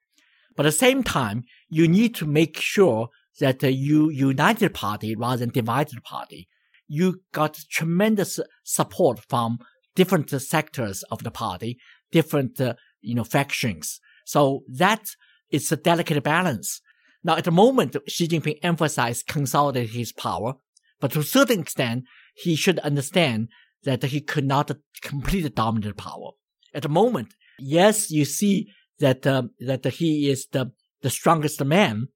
[0.57, 5.37] But at the same time, you need to make sure that you united party rather
[5.37, 6.49] than divided party.
[6.87, 9.59] You got tremendous support from
[9.95, 11.77] different sectors of the party,
[12.13, 14.01] different, uh, you know, factions.
[14.25, 15.05] So that
[15.51, 16.81] is a delicate balance.
[17.29, 20.55] Now, at the moment, Xi Jinping emphasized consolidating his power,
[20.99, 23.51] but to a certain extent, he should understand
[23.85, 24.71] that he could not
[25.03, 26.31] completely dominate power.
[26.73, 32.09] At the moment, yes, you see that uh, that he is the the strongest man,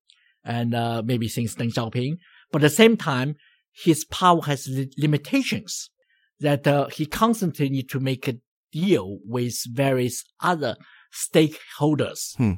[0.45, 2.17] and uh, maybe since Deng Xiaoping,
[2.51, 3.37] but at the same time,
[3.71, 5.91] his power has li- limitations.
[6.41, 8.39] That uh, he constantly need to make a
[8.73, 10.77] deal with various other
[11.13, 12.35] stakeholders.
[12.37, 12.55] Hmm.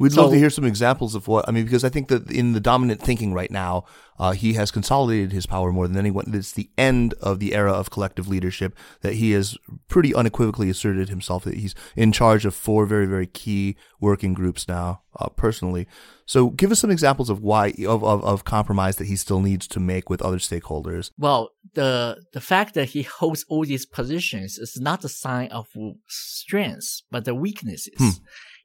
[0.00, 2.30] We'd So- love to hear some examples of what I mean, because I think that
[2.30, 3.84] in the dominant thinking right now,
[4.18, 6.32] uh, he has consolidated his power more than anyone.
[6.34, 9.58] It's the end of the era of collective leadership that he has
[9.88, 14.66] pretty unequivocally asserted himself that he's in charge of four very, very key working groups
[14.66, 15.86] now, uh, personally.
[16.24, 19.66] So, give us some examples of why of, of of compromise that he still needs
[19.68, 21.10] to make with other stakeholders.
[21.18, 25.66] Well, the the fact that he holds all these positions is not a sign of
[26.08, 27.94] strength, but the weaknesses.
[27.98, 28.10] Hmm.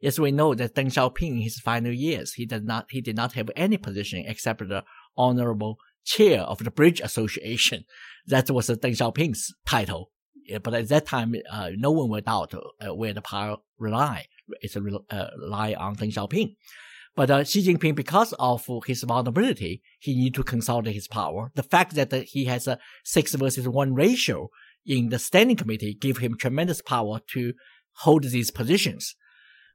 [0.05, 3.15] Yes, we know that Deng Xiaoping in his final years, he did not he did
[3.15, 4.83] not have any position except the
[5.17, 7.85] honorable chair of the Bridge Association.
[8.27, 10.11] That was Deng Xiaoping's title.
[10.61, 14.27] But at that time, uh, no one would doubt uh, where the power rely.
[14.61, 16.55] It's a uh, rely on Deng Xiaoping.
[17.15, 21.51] But uh, Xi Jinping, because of his vulnerability, he need to consolidate his power.
[21.55, 24.51] The fact that uh, he has a six versus one ratio
[24.85, 27.53] in the standing committee give him tremendous power to
[28.03, 29.15] hold these positions.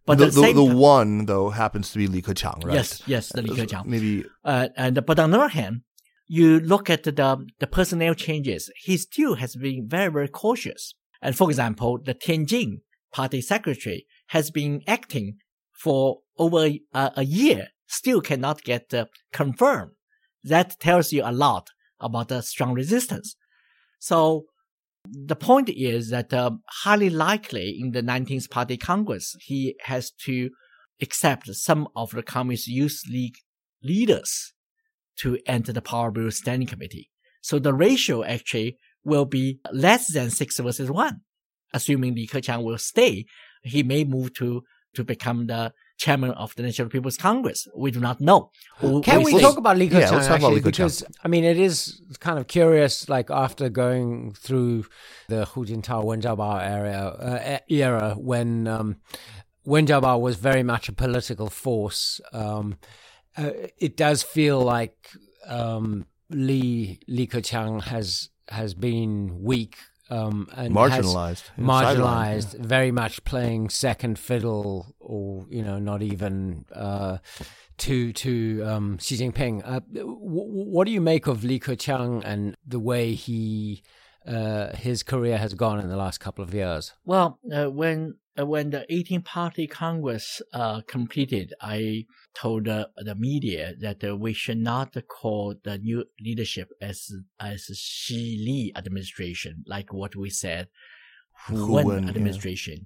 [0.06, 2.74] But the, the, the one though happens to be Li Keqiang, right?
[2.74, 3.86] Yes, yes, the Li Keqiang.
[3.86, 4.24] Maybe.
[4.44, 5.82] Uh, and but on the other hand,
[6.26, 8.70] you look at the the personnel changes.
[8.76, 10.94] He still has been very very cautious.
[11.22, 12.80] And for example, the Tianjin
[13.12, 15.36] party secretary has been acting
[15.72, 16.80] for over a,
[17.16, 19.92] a year, still cannot get uh, confirmed.
[20.44, 23.36] That tells you a lot about the strong resistance.
[23.98, 24.44] So
[25.08, 30.50] the point is that uh, highly likely in the 19th Party Congress, he has to
[31.00, 33.36] accept some of the Communist Youth League
[33.82, 34.52] leaders
[35.16, 37.10] to enter the Politburo Standing Committee.
[37.42, 41.22] So the ratio actually will be less than six versus one.
[41.72, 43.24] Assuming Li Keqiang will stay,
[43.62, 44.62] he may move to,
[44.94, 47.68] to become the chairman of the National People's Congress.
[47.76, 48.50] We do not know.
[48.80, 50.00] Can we, we talk about Li Keqiang?
[50.00, 50.64] Yeah, let's talk about Li Keqiang.
[50.64, 54.86] Because, I mean, it is kind of curious, like after going through
[55.28, 58.96] the Hu Jintao, Wen Jiabao area, uh, era when um,
[59.64, 62.78] Wen Jiabao was very much a political force, um,
[63.36, 64.96] uh, it does feel like
[65.46, 69.76] um, Li, Li Keqiang has, has been weak
[70.10, 77.18] um, and marginalized, marginalized, very much playing second fiddle, or you know, not even uh,
[77.78, 79.62] to to um, Xi Jinping.
[79.64, 80.14] Uh, w-
[80.74, 83.82] what do you make of Li Keqiang and the way he
[84.26, 86.92] uh, his career has gone in the last couple of years?
[87.04, 93.14] Well, uh, when uh, when the 18th Party Congress uh, completed, I told uh, the
[93.14, 99.64] media that uh, we should not call the new leadership as as Xi Li administration,
[99.66, 100.68] like what we said,
[101.46, 102.74] Hu Wen administration.
[102.78, 102.84] Yeah.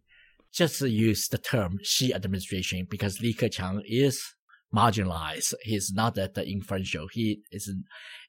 [0.53, 4.34] Just use the term Xi administration because Li Keqiang is
[4.75, 5.55] marginalized.
[5.63, 7.09] He's not that the influential.
[7.13, 7.73] He is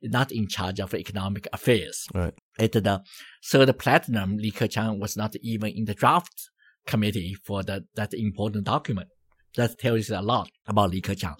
[0.01, 2.07] not in charge of economic affairs.
[2.13, 2.33] Right.
[2.59, 3.03] At the
[3.43, 6.49] third plenum, Li Keqiang was not even in the draft
[6.85, 9.09] committee for that, that important document.
[9.55, 11.37] That tells you a lot about Li Keqiang.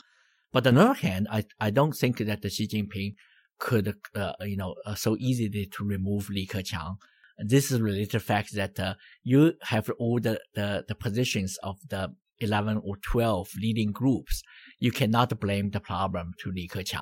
[0.51, 3.15] But on the other hand, I, I don't think that the Xi Jinping
[3.59, 6.95] could, uh, you know, uh, so easily to remove Li Keqiang.
[7.37, 11.57] This is related to the fact that uh, you have all the, the, the positions
[11.61, 14.41] of the 11 or 12 leading groups.
[14.79, 17.01] You cannot blame the problem to Li Keqiang.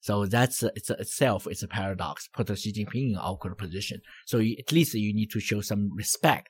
[0.00, 2.28] So that's it's itself is a paradox.
[2.28, 4.00] Put Xi Jinping in awkward position.
[4.26, 6.48] So you, at least you need to show some respect,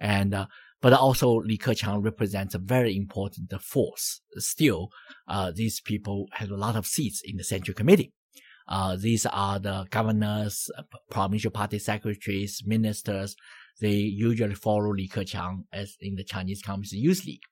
[0.00, 0.46] and uh,
[0.80, 4.20] but also Li Keqiang represents a very important force.
[4.36, 4.90] Still,
[5.26, 8.12] uh, these people have a lot of seats in the Central Committee.
[8.68, 13.34] Uh, these are the governors, uh, provincial party secretaries, ministers.
[13.80, 17.42] They usually follow Li Keqiang as in the Chinese Communist Youth League.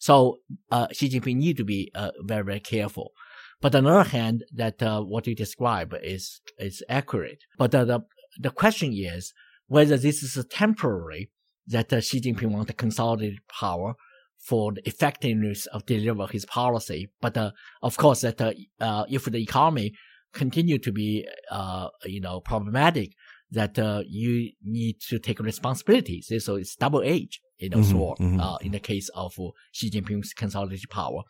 [0.00, 0.38] So
[0.72, 3.12] uh, Xi Jinping need to be uh, very very careful.
[3.60, 7.44] But on the other hand, that uh, what you describe is is accurate.
[7.58, 8.00] But the
[8.38, 9.32] the question is
[9.66, 11.30] whether this is temporary
[11.66, 13.94] that uh, Xi Jinping wants to consolidate power
[14.38, 17.10] for the effectiveness of deliver his policy.
[17.20, 17.50] But uh,
[17.82, 19.92] of course, that uh, if the economy
[20.32, 23.12] continue to be uh, you know problematic,
[23.50, 23.76] that
[24.08, 26.22] you need to take responsibility.
[26.22, 28.66] So it's double edged, you know, mm-hmm, sword mm-hmm.
[28.66, 29.34] in the case of
[29.72, 31.22] Xi Jinping's consolidated power.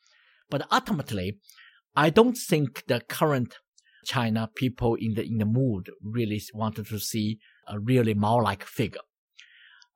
[0.48, 1.38] But ultimately,
[1.94, 3.56] I don't think the current
[4.04, 7.38] China people in the in the mood really wanted to see
[7.68, 9.00] a really Mao-like figure.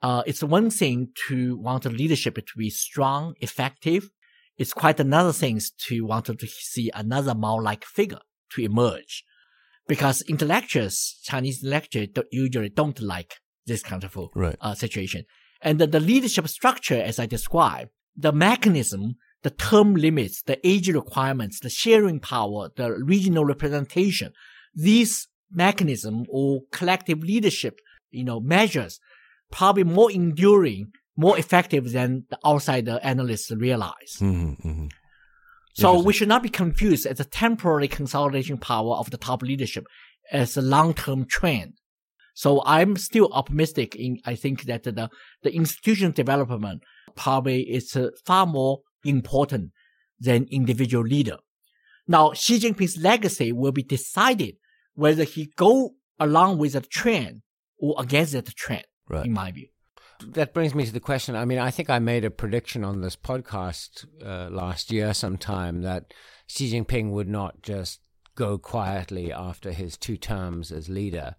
[0.02, 4.10] Uh, it's one thing to want the leadership to be strong, effective.
[4.58, 8.20] It's quite another thing to want to see another Mao-like figure
[8.50, 9.24] to emerge.
[9.86, 13.34] Because intellectuals, Chinese intellectuals don't, usually don't like
[13.66, 14.56] this kind of right.
[14.60, 15.24] uh, situation.
[15.64, 20.88] And the, the leadership structure, as I described, the mechanism, the term limits, the age
[20.88, 24.32] requirements, the sharing power, the regional representation,
[24.74, 27.80] these mechanism or collective leadership,
[28.10, 29.00] you know, measures
[29.50, 34.18] probably more enduring, more effective than the outsider analysts realize.
[34.20, 34.86] Mm-hmm, mm-hmm.
[35.76, 39.86] So we should not be confused as a temporary consolidation power of the top leadership
[40.30, 41.74] as a long-term trend.
[42.34, 45.08] So I'm still optimistic in, I think that the,
[45.42, 46.82] the institution development
[47.14, 49.70] probably is uh, far more important
[50.18, 51.36] than individual leader.
[52.06, 54.56] Now, Xi Jinping's legacy will be decided
[54.94, 57.42] whether he go along with the trend
[57.78, 59.26] or against the trend, Right.
[59.26, 59.68] in my view.
[60.26, 61.34] That brings me to the question.
[61.36, 65.82] I mean, I think I made a prediction on this podcast uh, last year sometime
[65.82, 66.12] that
[66.46, 68.00] Xi Jinping would not just
[68.34, 71.36] go quietly after his two terms as leader.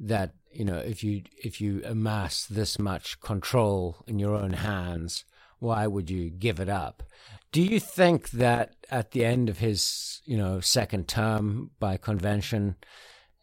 [0.00, 5.24] That you know, if you if you amass this much control in your own hands,
[5.58, 7.02] why would you give it up?
[7.50, 12.76] Do you think that at the end of his you know second term by convention?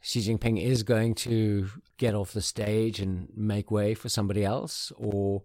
[0.02, 4.92] Xi Jinping is going to get off the stage and make way for somebody else?
[4.98, 5.42] Or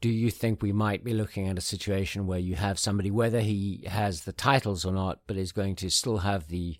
[0.00, 3.40] do you think we might be looking at a situation where you have somebody, whether
[3.40, 6.76] he has the titles or not, but is going to still have the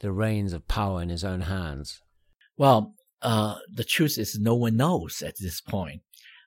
[0.00, 2.02] the reins of power in his own hands?
[2.56, 6.02] Well, uh, the truth is no one knows at this point.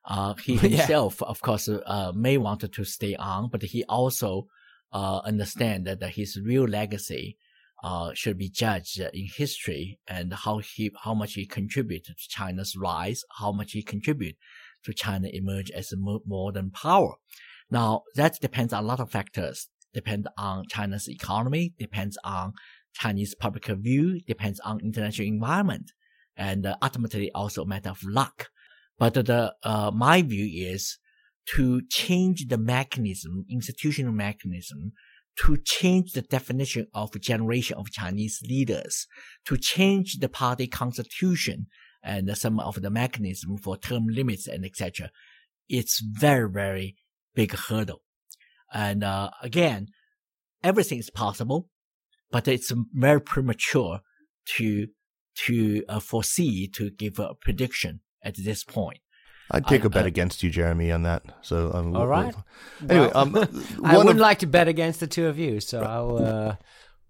[0.06, 0.60] Uh, he Yeah.
[0.60, 4.48] himself, of course, uh, may want to stay on, but he also
[4.92, 7.38] uh, understand that his real legacy
[7.84, 12.76] uh, should be judged in history and how he how much he contributed to China's
[12.76, 14.36] rise, how much he contributed
[14.84, 17.16] to China emerge as a mo- modern power.
[17.70, 19.68] Now that depends on a lot of factors.
[19.94, 22.54] Depends on China's economy, depends on
[22.94, 25.92] Chinese public view, depends on international environment,
[26.40, 28.48] and uh, ultimately also a matter of luck.
[28.98, 30.98] But the uh, my view is
[31.56, 34.94] to change the mechanism, institutional mechanism,
[35.44, 39.08] to change the definition of generation of Chinese leaders,
[39.46, 41.68] to change the party constitution
[42.04, 45.12] and some of the mechanism for term limits and etc.
[45.68, 46.96] It's very, very
[47.36, 48.02] big hurdle.
[48.74, 49.88] And uh, again,
[50.64, 51.70] everything is possible,
[52.32, 54.00] but it's very premature
[54.58, 54.88] to
[55.46, 59.00] to uh, foresee to give a prediction at this point.
[59.52, 61.24] I'd take I- a bet I- against you, Jeremy, on that.
[61.42, 62.34] So um, All right.
[62.82, 63.36] we'll- Anyway, Well, um,
[63.84, 66.56] I wouldn't of- like to bet against the two of you, so I'll uh,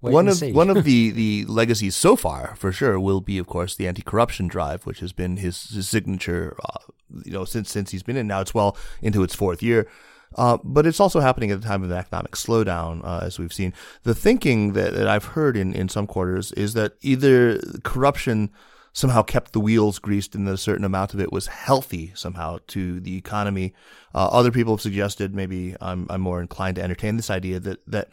[0.02, 0.52] wait one of see.
[0.54, 4.48] one of the, the legacies so far, for sure, will be, of course, the anti-corruption
[4.48, 6.80] drive, which has been his, his signature, uh,
[7.26, 8.28] you know, since since he's been in.
[8.28, 9.88] Now it's well into its fourth year,
[10.36, 13.54] uh, but it's also happening at a time of an economic slowdown, uh, as we've
[13.54, 13.74] seen.
[14.04, 18.52] The thinking that, that I've heard in, in some quarters is that either corruption
[18.94, 22.58] somehow kept the wheels greased and that a certain amount of it was healthy somehow
[22.68, 23.74] to the economy.
[24.14, 27.80] Uh, other people have suggested, maybe I'm, I'm more inclined to entertain this idea that,
[27.88, 28.10] that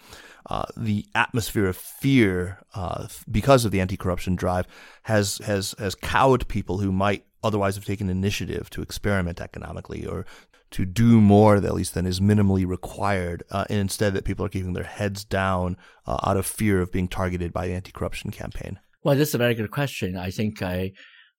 [0.49, 4.67] uh, the atmosphere of fear uh, because of the anti-corruption drive
[5.05, 10.27] has, has, has cowed people who might otherwise have taken initiative to experiment economically or
[10.71, 14.49] to do more, at least than is minimally required, uh, and instead that people are
[14.49, 18.79] keeping their heads down uh, out of fear of being targeted by the anti-corruption campaign.
[19.03, 20.17] Well, this is a very good question.
[20.17, 20.93] I think I,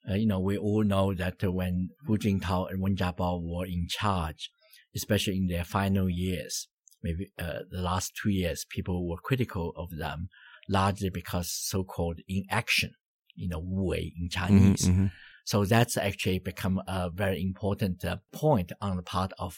[0.09, 3.88] uh, you know, we all know that when Hu Jintao and Wen Jiabao were in
[3.89, 4.49] charge,
[4.95, 6.67] especially in their final years,
[7.03, 10.30] maybe uh, the last two years, people were critical of them,
[10.69, 12.91] largely because so-called inaction,
[13.36, 14.88] you know, wu wei in Chinese.
[14.88, 15.11] Mhm, mhm.
[15.47, 19.55] So that's actually become a very important uh, point on the part of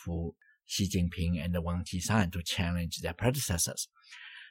[0.68, 3.88] Xi Jinping and Wang Qishan to challenge their predecessors.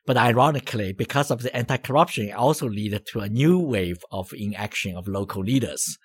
[0.05, 4.97] But ironically, because of the anti-corruption, it also led to a new wave of inaction
[4.97, 5.97] of local leaders.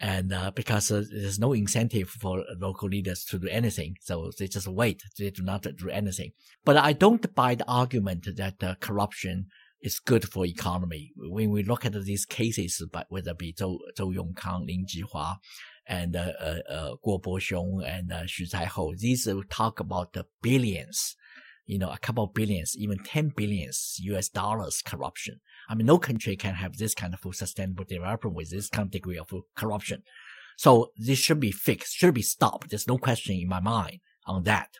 [0.00, 4.48] And uh, because uh, there's no incentive for local leaders to do anything, so they
[4.48, 5.02] just wait.
[5.18, 6.32] They do not do anything.
[6.62, 9.46] But I don't buy the argument that uh, corruption
[9.84, 11.12] is good for economy.
[11.14, 15.36] When we look at these cases, but whether it be Zhou, Zhou Yongkang, Ling Jihua,
[15.86, 21.16] and uh, uh, uh, Guo Boxiong and uh, Xu Caihou, these talk about the billions,
[21.66, 25.40] you know, a couple of billions, even 10 billions US dollars corruption.
[25.68, 28.90] I mean, no country can have this kind of sustainable development with this kind of
[28.90, 30.02] degree of corruption.
[30.56, 32.70] So this should be fixed, should be stopped.
[32.70, 34.70] There's no question in my mind on that.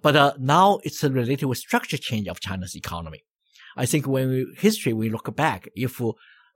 [0.00, 3.24] But uh, now it's related with structure change of China's economy.
[3.76, 6.00] I think when we, history, we look back, if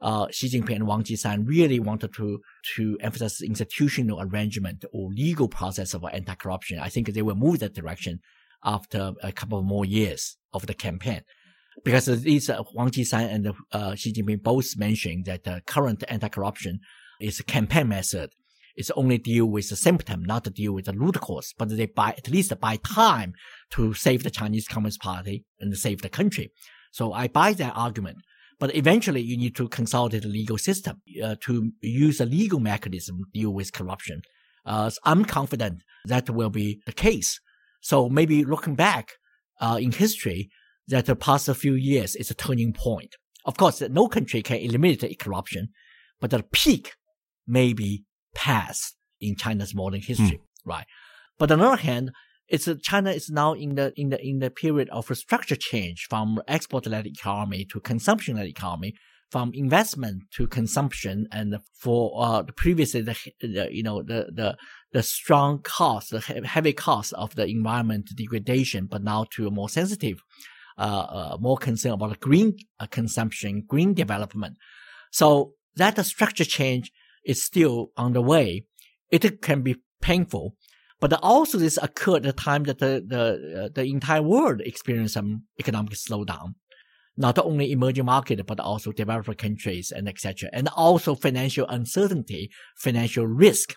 [0.01, 2.41] uh, Xi Jinping and Wang Qishan really wanted to,
[2.77, 7.75] to emphasize institutional arrangement or legal process of anti-corruption, I think they will move that
[7.75, 8.21] direction
[8.65, 11.23] after a couple more years of the campaign.
[11.85, 16.81] Because these uh, Wang Qishan and uh, Xi Jinping both mentioned that the current anti-corruption
[17.21, 18.31] is a campaign method.
[18.77, 22.11] It's only deal with the symptom, not deal with the root cause, but they buy,
[22.11, 23.35] at least buy time
[23.71, 26.51] to save the Chinese Communist Party and save the country.
[26.95, 28.19] So I buy that argument.
[28.61, 33.19] But eventually you need to consolidate the legal system uh, to use a legal mechanism
[33.19, 34.23] to deal with corruption.
[34.65, 37.41] Uh, so I'm confident that will be the case.
[37.81, 39.15] So maybe looking back
[39.61, 40.51] uh, in history,
[40.87, 43.17] that the past few years is a turning point.
[43.45, 45.71] Of course, no country can eliminate corruption,
[46.21, 46.93] but the peak
[47.47, 50.87] may be past in China's modern history, right?
[51.39, 52.13] But on the other hand,
[52.55, 56.07] it's China is now in the in the in the period of a structure change
[56.09, 58.95] from export-led economy to consumption-led economy,
[59.33, 64.57] from investment to consumption, and for uh, previously the, the you know the the
[64.93, 69.69] the strong cost, the heavy cost of the environment degradation, but now to a more
[69.69, 70.19] sensitive,
[70.79, 74.57] uh, uh more concern about green uh, consumption, green development.
[75.11, 76.93] So that structure change
[77.27, 78.67] is still on the way.
[79.11, 80.55] It can be painful
[81.05, 85.13] but also this occurred at the time that the, the, uh, the entire world experienced
[85.13, 86.55] some economic slowdown.
[87.15, 90.49] Not only emerging market, but also developed countries and etc.
[90.55, 93.77] And also financial uncertainty, financial risk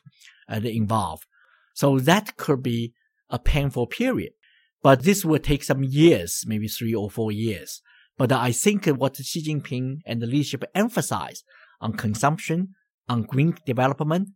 [0.49, 1.25] uh, involved.
[1.73, 2.93] So that could be
[3.29, 4.31] a painful period.
[4.81, 7.81] But this will take some years, maybe three or four years.
[8.17, 11.43] But I think what Xi Jinping and the leadership emphasize
[11.81, 12.69] on consumption,
[13.09, 14.29] on green development,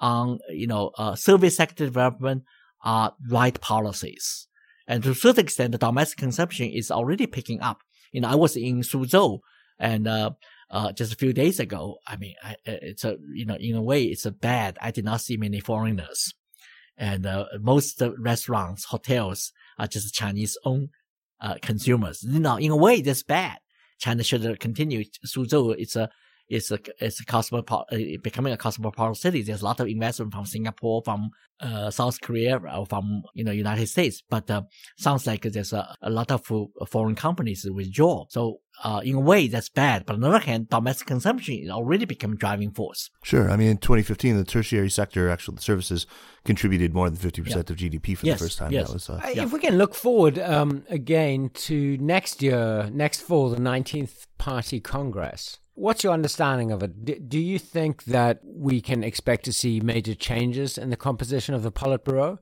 [0.00, 2.44] on, you know, uh, service sector development
[2.82, 4.46] are right policies.
[4.86, 7.82] And to a certain extent, the domestic consumption is already picking up.
[8.12, 9.40] You know, I was in Suzhou
[9.78, 10.30] and, uh,
[10.70, 11.98] uh, just a few days ago.
[12.06, 14.78] I mean, I, it's a, you know, in a way, it's a bad.
[14.80, 16.34] I did not see many foreigners.
[16.96, 20.88] And, uh, most restaurants, hotels are just Chinese owned,
[21.40, 22.22] uh, consumers.
[22.22, 23.58] You know, in a way, that's bad.
[23.98, 25.04] China should continue.
[25.26, 26.08] Suzhou, it's a,
[26.48, 29.42] it's a it's a cosmopolitan becoming a cosmopolitan city.
[29.42, 31.30] There's a lot of investment from Singapore, from
[31.60, 34.22] uh, South Korea, or from you know United States.
[34.28, 34.62] But uh,
[34.96, 36.50] sounds like there's a, a lot of
[36.88, 38.26] foreign companies withdraw.
[38.28, 40.06] So uh, in a way, that's bad.
[40.06, 43.10] But on the other hand, domestic consumption is already become a driving force.
[43.22, 43.50] Sure.
[43.50, 46.06] I mean, in 2015, the tertiary sector, actually, the services
[46.44, 47.56] contributed more than 50% yeah.
[47.56, 48.72] of GDP for yes, the first time.
[48.72, 48.92] Yes.
[48.92, 49.42] Was, uh, yeah.
[49.42, 54.80] If we can look forward um, again to next year, next fall, the 19th Party
[54.80, 55.58] Congress.
[55.74, 57.28] What's your understanding of it?
[57.28, 61.62] Do you think that we can expect to see major changes in the composition of
[61.62, 62.38] the Politburo,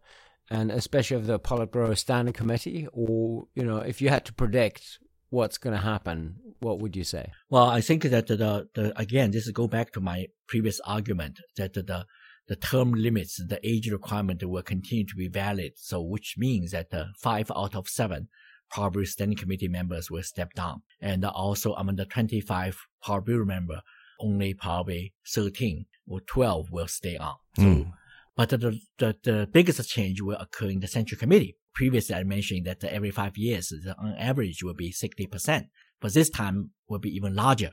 [0.50, 2.86] and especially of the Politburo Standing Committee?
[2.92, 4.98] Or, you know, if you had to predict
[5.30, 7.32] what's going to happen, what would you say?
[7.50, 11.74] Well, I think that the, the again, this go back to my previous argument that
[11.74, 12.06] the
[12.48, 15.72] the term limits, the age requirement will continue to be valid.
[15.76, 18.28] So, which means that uh, five out of seven
[18.70, 20.82] probably standing committee members will step down.
[21.00, 23.82] And also among the 25 Politburo member,
[24.20, 27.34] only probably 13 or 12 will stay on.
[27.56, 27.92] So, mm.
[28.36, 31.56] But the, the, the biggest change will occur in the central committee.
[31.74, 35.66] Previously, I mentioned that every five years, on average, will be 60%.
[36.00, 37.72] But this time will be even larger,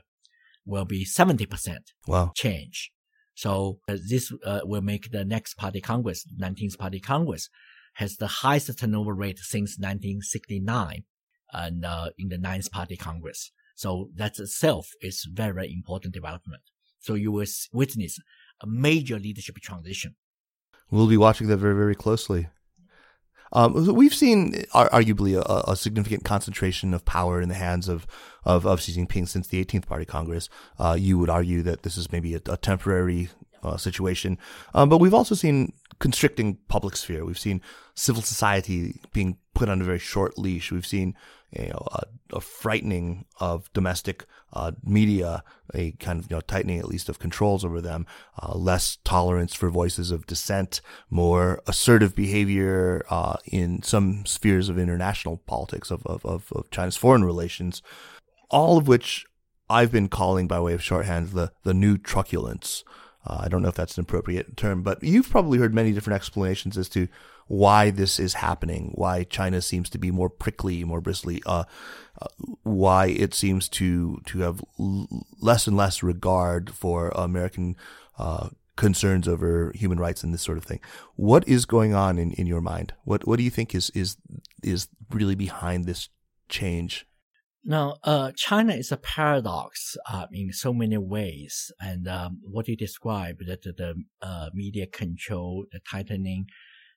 [0.64, 2.32] will be 70% wow.
[2.34, 2.90] change.
[3.34, 7.50] So uh, this uh, will make the next party Congress, 19th party Congress,
[7.94, 11.04] has the highest turnover rate since 1969
[11.52, 13.52] and uh, in the Ninth Party Congress.
[13.76, 16.62] So that itself is very, very important development.
[17.00, 18.18] So you will witness
[18.62, 20.14] a major leadership transition.
[20.90, 22.48] We'll be watching that very, very closely.
[23.52, 28.04] Um, we've seen arguably a, a, significant concentration of power in the hands of,
[28.44, 30.48] of, of Xi Jinping since the 18th Party Congress.
[30.76, 33.28] Uh, you would argue that this is maybe a, a temporary
[33.62, 34.38] uh, situation.
[34.74, 37.24] Um, but we've also seen constricting public sphere.
[37.24, 37.60] We've seen
[37.94, 40.72] civil society being put on a very short leash.
[40.72, 41.14] We've seen
[41.52, 46.78] you know, a, a frightening of domestic uh, media, a kind of you know, tightening
[46.78, 48.06] at least of controls over them,
[48.42, 50.80] uh, less tolerance for voices of dissent,
[51.10, 56.96] more assertive behavior uh, in some spheres of international politics of, of, of, of China's
[56.96, 57.82] foreign relations,
[58.50, 59.26] all of which
[59.68, 62.84] I've been calling by way of shorthand the, the new truculence.
[63.26, 66.16] Uh, I don't know if that's an appropriate term, but you've probably heard many different
[66.16, 67.08] explanations as to
[67.46, 71.64] why this is happening, why China seems to be more prickly, more bristly, uh,
[72.20, 72.26] uh,
[72.62, 75.08] why it seems to to have l-
[75.40, 77.76] less and less regard for American
[78.18, 80.80] uh, concerns over human rights and this sort of thing.
[81.16, 82.94] What is going on in, in your mind?
[83.04, 84.16] What what do you think is is
[84.62, 86.08] is really behind this
[86.48, 87.06] change?
[87.66, 92.76] Now, uh, China is a paradox uh, in so many ways, and um, what you
[92.76, 96.44] describe that the uh, media control, the tightening,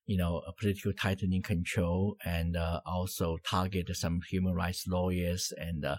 [0.06, 5.98] you know, political tightening control, and uh, also target some human rights lawyers and uh,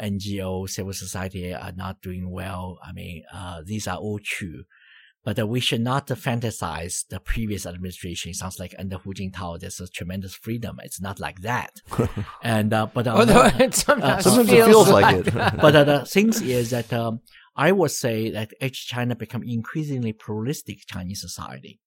[0.00, 2.80] NGO, civil society are not doing well.
[2.82, 4.64] I mean, uh, these are all true.
[5.24, 8.30] But uh, we should not fantasize the previous administration.
[8.30, 10.76] It sounds like under Hu Jintao, there's a tremendous freedom.
[10.82, 11.80] It's not like that.
[12.42, 15.34] and uh, but uh, it sometimes, sometimes feels, it feels like, it.
[15.34, 17.20] but uh, the thing is that um,
[17.56, 21.80] I would say that as China become increasingly pluralistic Chinese society.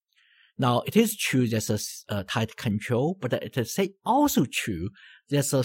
[0.57, 1.79] Now it is true there's a,
[2.15, 4.89] a tight control, but it is also true
[5.29, 5.63] there's a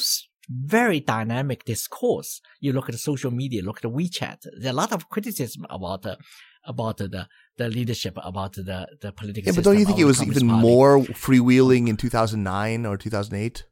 [0.50, 2.40] very dynamic discourse.
[2.60, 4.38] You look at the social media, look at the WeChat.
[4.58, 6.18] There are a lot of criticism about the
[6.64, 9.46] about the the leadership, about the the political.
[9.46, 10.62] Yeah, but don't you think it was even Party.
[10.62, 13.64] more freewheeling in 2009 or 2008?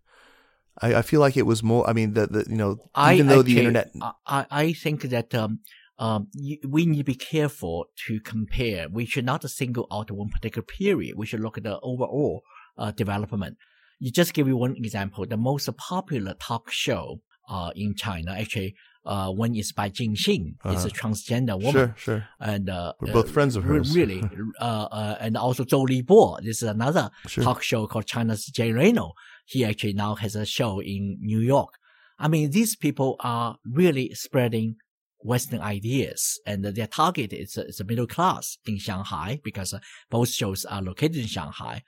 [0.82, 1.88] I, I feel like it was more.
[1.88, 3.92] I mean, the, the you know, I even though the actually- internet.
[4.26, 5.60] I, I think that um,
[5.98, 6.28] um,
[6.66, 8.88] we need to be careful to compare.
[8.88, 11.14] We should not single out one particular period.
[11.16, 12.42] We should look at the overall
[12.78, 13.58] uh, development.
[13.98, 15.26] You just give you one example.
[15.26, 17.20] The most popular talk show
[17.50, 18.74] uh, in China, actually,
[19.04, 20.56] uh, one is by Jin Xing.
[20.64, 21.72] It's a transgender woman.
[21.72, 22.28] Sure, sure.
[22.38, 23.96] And uh, We're uh, both friends of hers.
[23.96, 24.22] Really,
[24.60, 26.36] uh, uh, and also Zhou Libo.
[26.42, 27.44] This is another Sure.
[27.44, 29.12] talk show called China's Jay Leno.
[29.46, 31.74] He actually now has a show in New York.
[32.18, 34.76] I mean, these people are really spreading
[35.22, 39.78] Western ideas, and their target is is a middle class in Shanghai because uh,
[40.10, 41.82] both shows are located in Shanghai.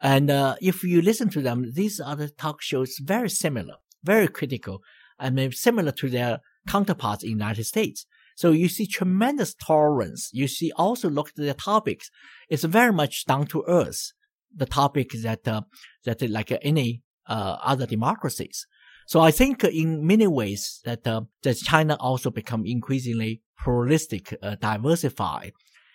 [0.00, 4.28] And uh, if you listen to them, these are the talk shows very similar, very
[4.28, 4.82] critical,
[5.18, 8.06] I mean similar to their counterparts in the United States.
[8.36, 10.30] So you see tremendous tolerance.
[10.32, 12.10] You see also look at the topics.
[12.48, 14.12] It's very much down to earth.
[14.54, 15.62] The topic that uh,
[16.04, 18.66] that uh, like any uh, other democracies.
[19.06, 24.36] So I think uh, in many ways that uh, that China also become increasingly pluralistic,
[24.42, 25.52] uh, diversified,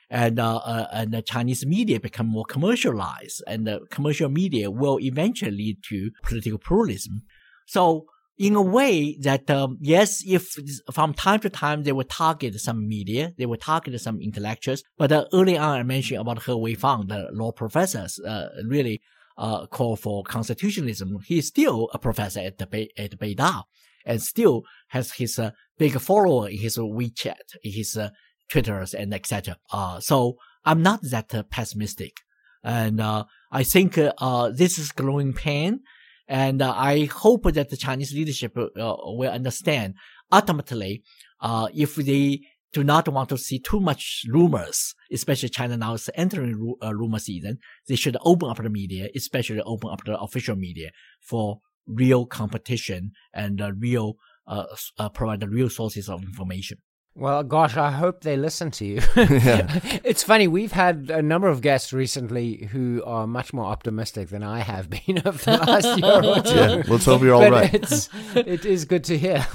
[0.10, 5.00] and uh, uh, and the Chinese media become more commercialized, and the commercial media will
[5.00, 7.24] eventually lead to political pluralism.
[7.68, 8.08] So
[8.38, 10.56] in a way that um, yes, if
[10.92, 14.84] from time to time they will target some media, they will target some intellectuals.
[14.98, 19.02] But uh, early on, I mentioned about He Weifang the law professors, uh, really
[19.38, 21.20] uh, call for constitutionalism.
[21.26, 23.64] He's still a professor at the Bei, at Beida,
[24.06, 28.10] and still has his uh, big follower in his WeChat, in his uh,
[28.50, 29.58] Twitters, and etc.
[29.72, 32.18] Uh, so I'm not that uh, pessimistic,
[32.64, 35.82] and uh, I think uh, this is growing pain.
[36.28, 39.96] And uh, I hope that the Chinese leadership uh, will understand
[40.32, 41.04] ultimately,
[41.42, 42.42] uh, if they
[42.74, 46.94] do not want to see too much rumors, especially China now is entering ru- uh,
[46.94, 47.58] rumor season,
[47.88, 53.12] they should open up the media, especially open up the official media for real competition
[53.34, 54.16] and uh, real,
[54.48, 54.66] uh,
[54.98, 56.78] uh, provide the real sources of information.
[57.14, 59.02] Well, gosh, I hope they listen to you.
[59.32, 59.80] Yeah.
[60.04, 64.44] it's funny, we've had a number of guests recently who are much more optimistic than
[64.44, 66.56] I have been over the last year or two.
[66.56, 67.74] Yeah, let's hope you're all but right.
[67.74, 69.46] It's, it is good to hear.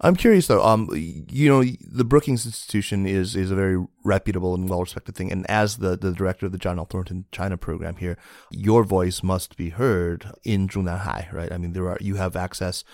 [0.00, 0.64] I'm curious though.
[0.64, 5.32] Um, you know, the Brookings Institution is is a very reputable and well respected thing,
[5.32, 6.84] and as the the director of the John L.
[6.84, 8.18] Thornton China program here,
[8.50, 11.52] your voice must be heard in Zhongnanhai, right?
[11.52, 12.84] I mean, there are you have access.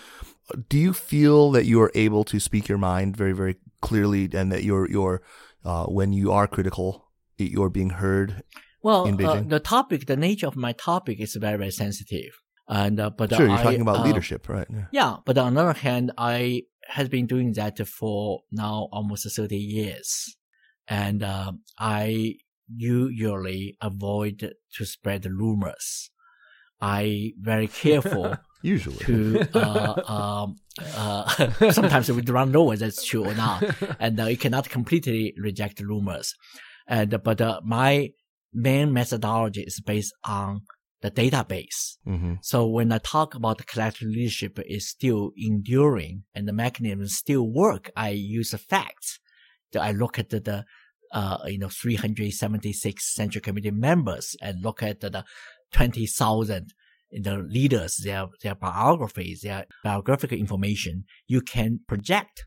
[0.69, 4.51] Do you feel that you are able to speak your mind very very clearly, and
[4.51, 5.21] that you're you're
[5.63, 8.43] uh, when you are critical, you're being heard?
[8.83, 12.31] Well, uh, the topic, the nature of my topic is very, very sensitive.
[12.67, 14.67] And, uh, but Sure, you're I, talking about uh, leadership, right?
[14.69, 14.85] Yeah.
[14.91, 19.55] Yeah, but on the other hand, I has been doing that for now almost 30
[19.55, 20.35] years.
[20.87, 22.35] And uh, I
[22.75, 26.10] usually avoid to spread rumors.
[26.81, 30.55] I very careful Usually, to uh, um,
[30.95, 33.63] uh, sometimes we don't know whether it's true or not,
[33.99, 36.35] and uh, you cannot completely reject rumors.
[36.87, 38.11] And but uh, my
[38.53, 40.61] main methodology is based on
[41.01, 41.97] the database.
[42.05, 47.17] hmm So when I talk about the collective leadership is still enduring and the mechanisms
[47.17, 49.19] still work, I use the facts.
[49.73, 50.65] That I look at the, the
[51.13, 55.23] uh, you know, 376 central committee members and look at the
[55.71, 56.73] 20,000
[57.11, 61.03] the leaders, their, their biographies, their biographical information.
[61.27, 62.45] You can project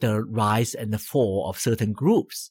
[0.00, 2.50] the rise and the fall of certain groups.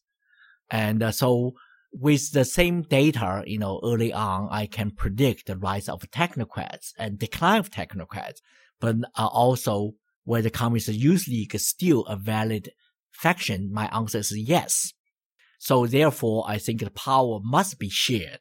[0.71, 1.53] And uh, so
[1.93, 6.91] with the same data, you know, early on, I can predict the rise of technocrats
[6.97, 8.39] and decline of technocrats,
[8.79, 9.91] but uh, also
[10.23, 12.71] whether the Communist Youth League is still a valid
[13.11, 13.71] faction.
[13.71, 14.93] My answer is yes.
[15.59, 18.39] So therefore, I think the power must be shared.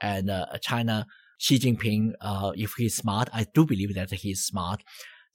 [0.00, 1.06] And uh, China,
[1.38, 4.82] Xi Jinping, uh, if he's smart, I do believe that he's smart,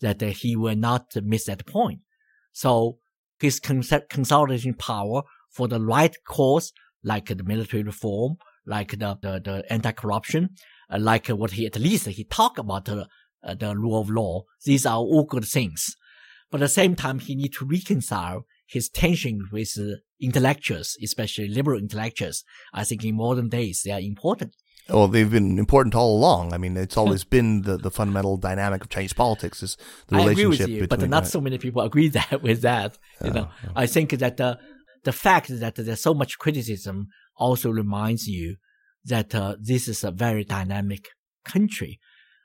[0.02, 2.02] that uh, he will not miss that point.
[2.52, 3.00] So
[3.40, 9.42] his cons- consolidating power for the right cause, like the military reform, like the, the,
[9.44, 10.50] the anti-corruption,
[10.90, 13.08] uh, like what he, at least he talked about the,
[13.44, 14.44] uh, the rule of law.
[14.64, 15.96] These are all good things.
[16.52, 21.48] But at the same time, he need to reconcile his tension with uh, intellectuals, especially
[21.48, 22.44] liberal intellectuals.
[22.74, 24.56] I think in modern days, they are important.
[24.90, 26.54] Well, they've been important all along.
[26.54, 30.20] I mean, it's always been the, the fundamental dynamic of Chinese politics is the I
[30.20, 31.00] agree relationship with you, between.
[31.00, 31.32] but not right.
[31.32, 32.98] so many people agree that with that.
[33.24, 34.60] You know, I think that the
[35.04, 38.56] the fact that there's so much criticism also reminds you
[39.04, 41.10] that uh, this is a very dynamic
[41.44, 42.00] country,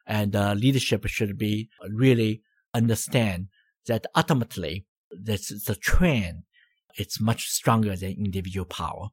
[0.06, 2.42] and uh, leadership should be really
[2.72, 3.48] understand
[3.86, 6.44] that ultimately this the trend
[6.96, 9.08] it's much stronger than individual power.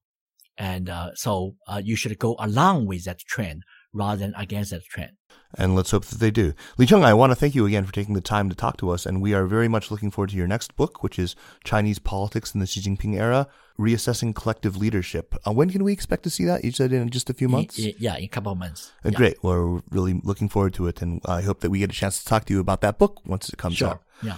[0.58, 3.64] And uh, so uh, you should go along with that trend
[3.94, 5.12] rather than against that trend.
[5.56, 6.54] And let's hope that they do.
[6.78, 8.90] Li Cheng, I want to thank you again for taking the time to talk to
[8.90, 9.06] us.
[9.06, 12.54] And we are very much looking forward to your next book, which is Chinese Politics
[12.54, 13.48] in the Xi Jinping Era
[13.80, 15.36] Reassessing Collective Leadership.
[15.48, 16.66] Uh, when can we expect to see that?
[16.66, 17.78] You said in just a few months?
[17.78, 18.92] yeah, in a couple of months.
[19.06, 19.18] Uh, yeah.
[19.18, 19.44] Great.
[19.44, 21.02] We're really looking forward to it.
[21.02, 23.22] And I hope that we get a chance to talk to you about that book
[23.26, 23.90] once it comes sure.
[23.90, 24.02] out.
[24.24, 24.38] Yeah.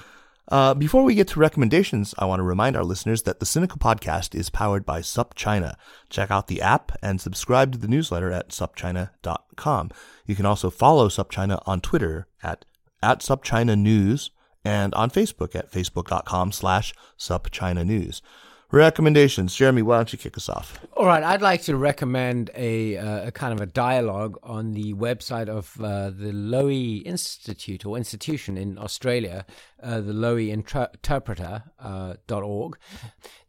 [0.49, 3.77] Uh, before we get to recommendations, I want to remind our listeners that the Sinica
[3.77, 5.75] Podcast is powered by SupChina.
[6.09, 9.91] Check out the app and subscribe to the newsletter at supchina.com.
[10.25, 12.65] You can also follow SupChina on Twitter at,
[13.03, 14.31] at SupChina News
[14.65, 18.23] and on Facebook at facebook.com slash SupChina News.
[18.71, 19.55] Recommendations.
[19.55, 20.79] Jeremy, why don't you kick us off?
[20.95, 24.93] All right, I'd like to recommend a, uh, a kind of a dialogue on the
[24.93, 29.43] website of uh, the Lowy Institute or institution in Australia,
[29.81, 32.77] uh, the Lowy Interpreter.org.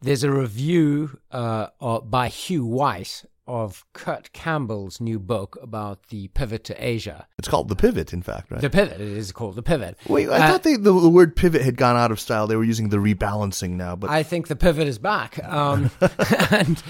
[0.00, 1.66] There's a review uh,
[2.00, 7.26] by Hugh White of Kurt Campbell's new book about the pivot to Asia.
[7.38, 8.60] It's called The Pivot, in fact, right?
[8.60, 9.00] The Pivot.
[9.00, 9.98] It is called The Pivot.
[10.06, 12.46] Wait, I uh, thought they, the, the, word pivot had gone out of style.
[12.46, 15.42] They were using the rebalancing now, but I think the pivot is back.
[15.44, 15.90] Um,
[16.50, 16.82] and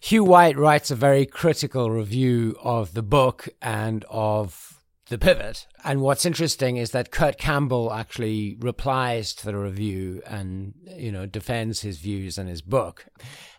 [0.00, 5.66] Hugh White writes a very critical review of the book and of the pivot.
[5.84, 11.26] And what's interesting is that Kurt Campbell actually replies to the review and you know
[11.26, 13.06] defends his views and his book.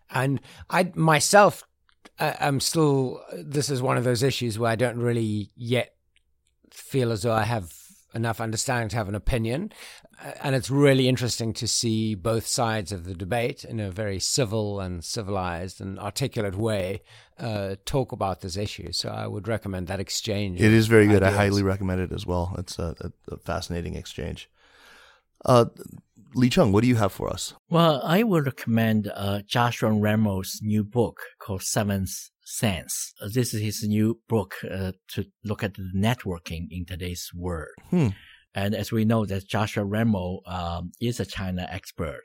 [0.10, 1.64] And I myself
[2.20, 3.22] I'm still.
[3.34, 5.96] This is one of those issues where I don't really yet
[6.70, 7.74] feel as though I have
[8.14, 9.72] enough understanding to have an opinion.
[10.44, 14.80] And it's really interesting to see both sides of the debate in a very civil
[14.80, 17.02] and civilized and articulate way
[17.40, 18.92] uh, talk about this issue.
[18.92, 20.62] So I would recommend that exchange.
[20.62, 21.24] It is very good.
[21.24, 21.34] Ideas.
[21.34, 22.54] I highly recommend it as well.
[22.60, 24.48] It's a, a, a fascinating exchange.
[25.44, 25.66] Uh,
[26.34, 27.54] Li Cheng, what do you have for us?
[27.70, 32.12] Well, I would recommend uh, Joshua Ramo's new book called Seventh
[32.44, 33.14] Sense.
[33.22, 37.76] Uh, this is his new book uh, to look at networking in today's world.
[37.90, 38.10] Hmm.
[38.54, 42.22] And as we know, that Joshua Ramos um, is a China expert,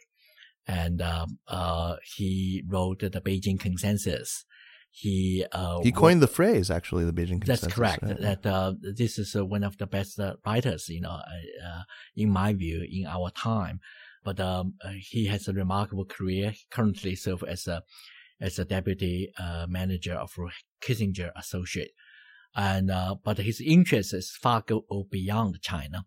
[0.66, 4.44] and um, uh, he wrote the Beijing Consensus.
[4.98, 7.60] He uh, he coined the phrase actually the Beijing Consensus.
[7.60, 8.00] That's correct.
[8.00, 11.82] That uh, this is uh, one of the best uh, writers, you know, uh,
[12.16, 13.80] in my view, in our time.
[14.24, 16.52] But um, uh, he has a remarkable career.
[16.52, 17.82] He currently serves as a
[18.40, 19.34] as a deputy
[19.68, 20.34] manager of
[20.80, 21.90] Kissinger Associate,
[22.54, 22.90] and
[23.22, 26.06] but his interests is far go beyond China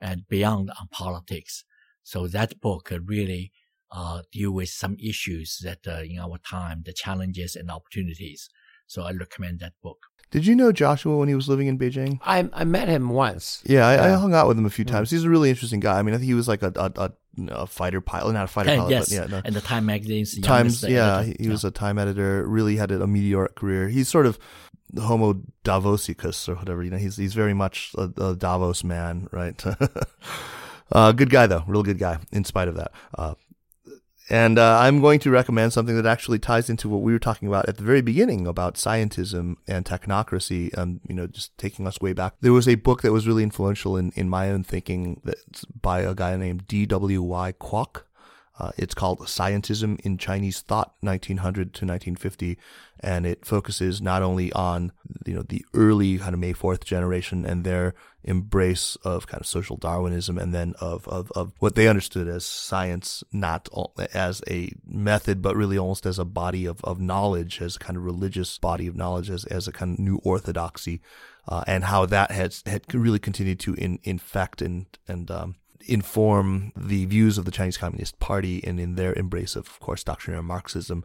[0.00, 1.64] and beyond on politics.
[2.04, 3.50] So that book really
[3.90, 8.48] uh, deal with some issues that uh, in our time, the challenges and opportunities.
[8.86, 10.06] So I recommend that book.
[10.30, 12.18] Did you know Joshua when he was living in Beijing?
[12.22, 13.62] I I met him once.
[13.64, 14.90] Yeah, I, I hung out with him a few mm.
[14.90, 15.10] times.
[15.10, 15.98] He's a really interesting guy.
[15.98, 17.12] I mean, I think he was like a, a, a,
[17.62, 19.08] a fighter pilot, not a fighter pilot, yes.
[19.08, 19.40] but yeah, no.
[19.44, 20.82] and the Time magazine's Times.
[20.82, 21.36] Yeah, editor.
[21.38, 22.46] he, he was a Time editor.
[22.46, 23.88] Really had a meteoric career.
[23.88, 24.38] He's sort of
[24.98, 26.82] Homo Davosicus or whatever.
[26.82, 29.62] You know, he's he's very much a, a Davos man, right?
[30.92, 32.18] uh, good guy though, real good guy.
[32.32, 33.34] In spite of that, uh,
[34.30, 37.48] and uh, I'm going to recommend something that actually ties into what we were talking
[37.48, 42.00] about at the very beginning about scientism and technocracy, and you know, just taking us
[42.00, 42.34] way back.
[42.40, 46.00] There was a book that was really influential in, in my own thinking that's by
[46.00, 47.54] a guy named D.W.Y.
[47.60, 48.02] Kwok.
[48.58, 52.58] Uh, it's called Scientism in Chinese Thought, 1900 to 1950,
[53.00, 54.90] and it focuses not only on
[55.24, 57.94] you know the early kind of May Fourth generation and their
[58.24, 62.44] embrace of kind of social Darwinism, and then of, of of what they understood as
[62.44, 63.68] science, not
[64.12, 67.96] as a method, but really almost as a body of, of knowledge, as a kind
[67.96, 71.00] of religious body of knowledge, as as a kind of new orthodoxy,
[71.46, 75.54] uh, and how that has had really continued to in, infect and and um,
[75.86, 80.04] inform the views of the Chinese Communist Party and in their embrace of, of course,
[80.04, 81.04] doctrinaire Marxism.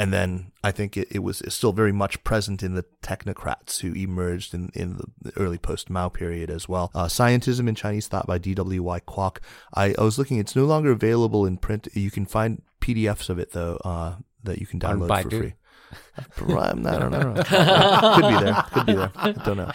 [0.00, 3.92] And then I think it, it was still very much present in the technocrats who
[3.94, 6.92] emerged in, in the early post Mao period as well.
[6.94, 9.00] Uh, Scientism in Chinese Thought by D.W.Y.
[9.00, 9.38] Kwok.
[9.74, 11.88] I, I, was looking, it's no longer available in print.
[11.94, 15.54] You can find PDFs of it, though, uh, that you can download for free.
[16.38, 17.34] I don't know.
[18.14, 18.62] Could be there.
[18.72, 19.12] Could be there.
[19.16, 19.70] I don't know.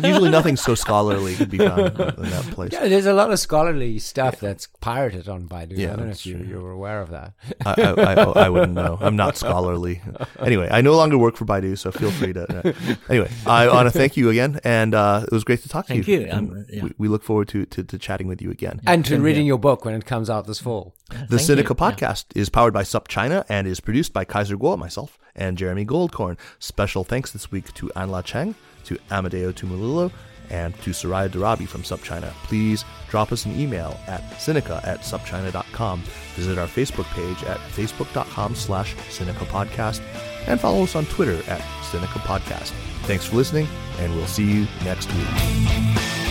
[0.08, 2.72] Usually nothing so scholarly could be found in that place.
[2.72, 4.48] Yeah, there's a lot of scholarly stuff yeah.
[4.48, 5.76] that's pirated on Baidu.
[5.76, 7.34] Yeah, I don't know if you, you're aware of that.
[7.64, 8.98] I, I, I, I, wouldn't know.
[9.00, 10.02] I'm not scholarly.
[10.40, 12.46] Anyway, I no longer work for Baidu, so feel free to.
[12.46, 12.72] Uh,
[13.08, 16.04] anyway, I want to thank you again, and uh, it was great to talk thank
[16.06, 16.20] to you.
[16.20, 16.30] you.
[16.30, 16.82] Um, yeah.
[16.84, 18.80] we, we, look forward to, to, to, chatting with you again.
[18.86, 20.95] And to reading your book when it comes out this fall.
[21.28, 25.56] The Sinica podcast is powered by SupChina and is produced by Kaiser Kuo, myself, and
[25.56, 26.36] Jeremy Goldkorn.
[26.58, 28.54] Special thanks this week to Anla Cheng,
[28.84, 30.10] to Amadeo Tumulilo,
[30.50, 32.30] And to Soraya Darabi from SupChina.
[32.44, 36.02] please drop us an email at Sinica at supchina.com.
[36.36, 40.00] Visit our Facebook page at facebook.com slash Sinica Podcast
[40.46, 42.70] and follow us on Twitter at Sinica Podcast.
[43.06, 43.66] Thanks for listening,
[43.98, 46.25] and we'll see you next week.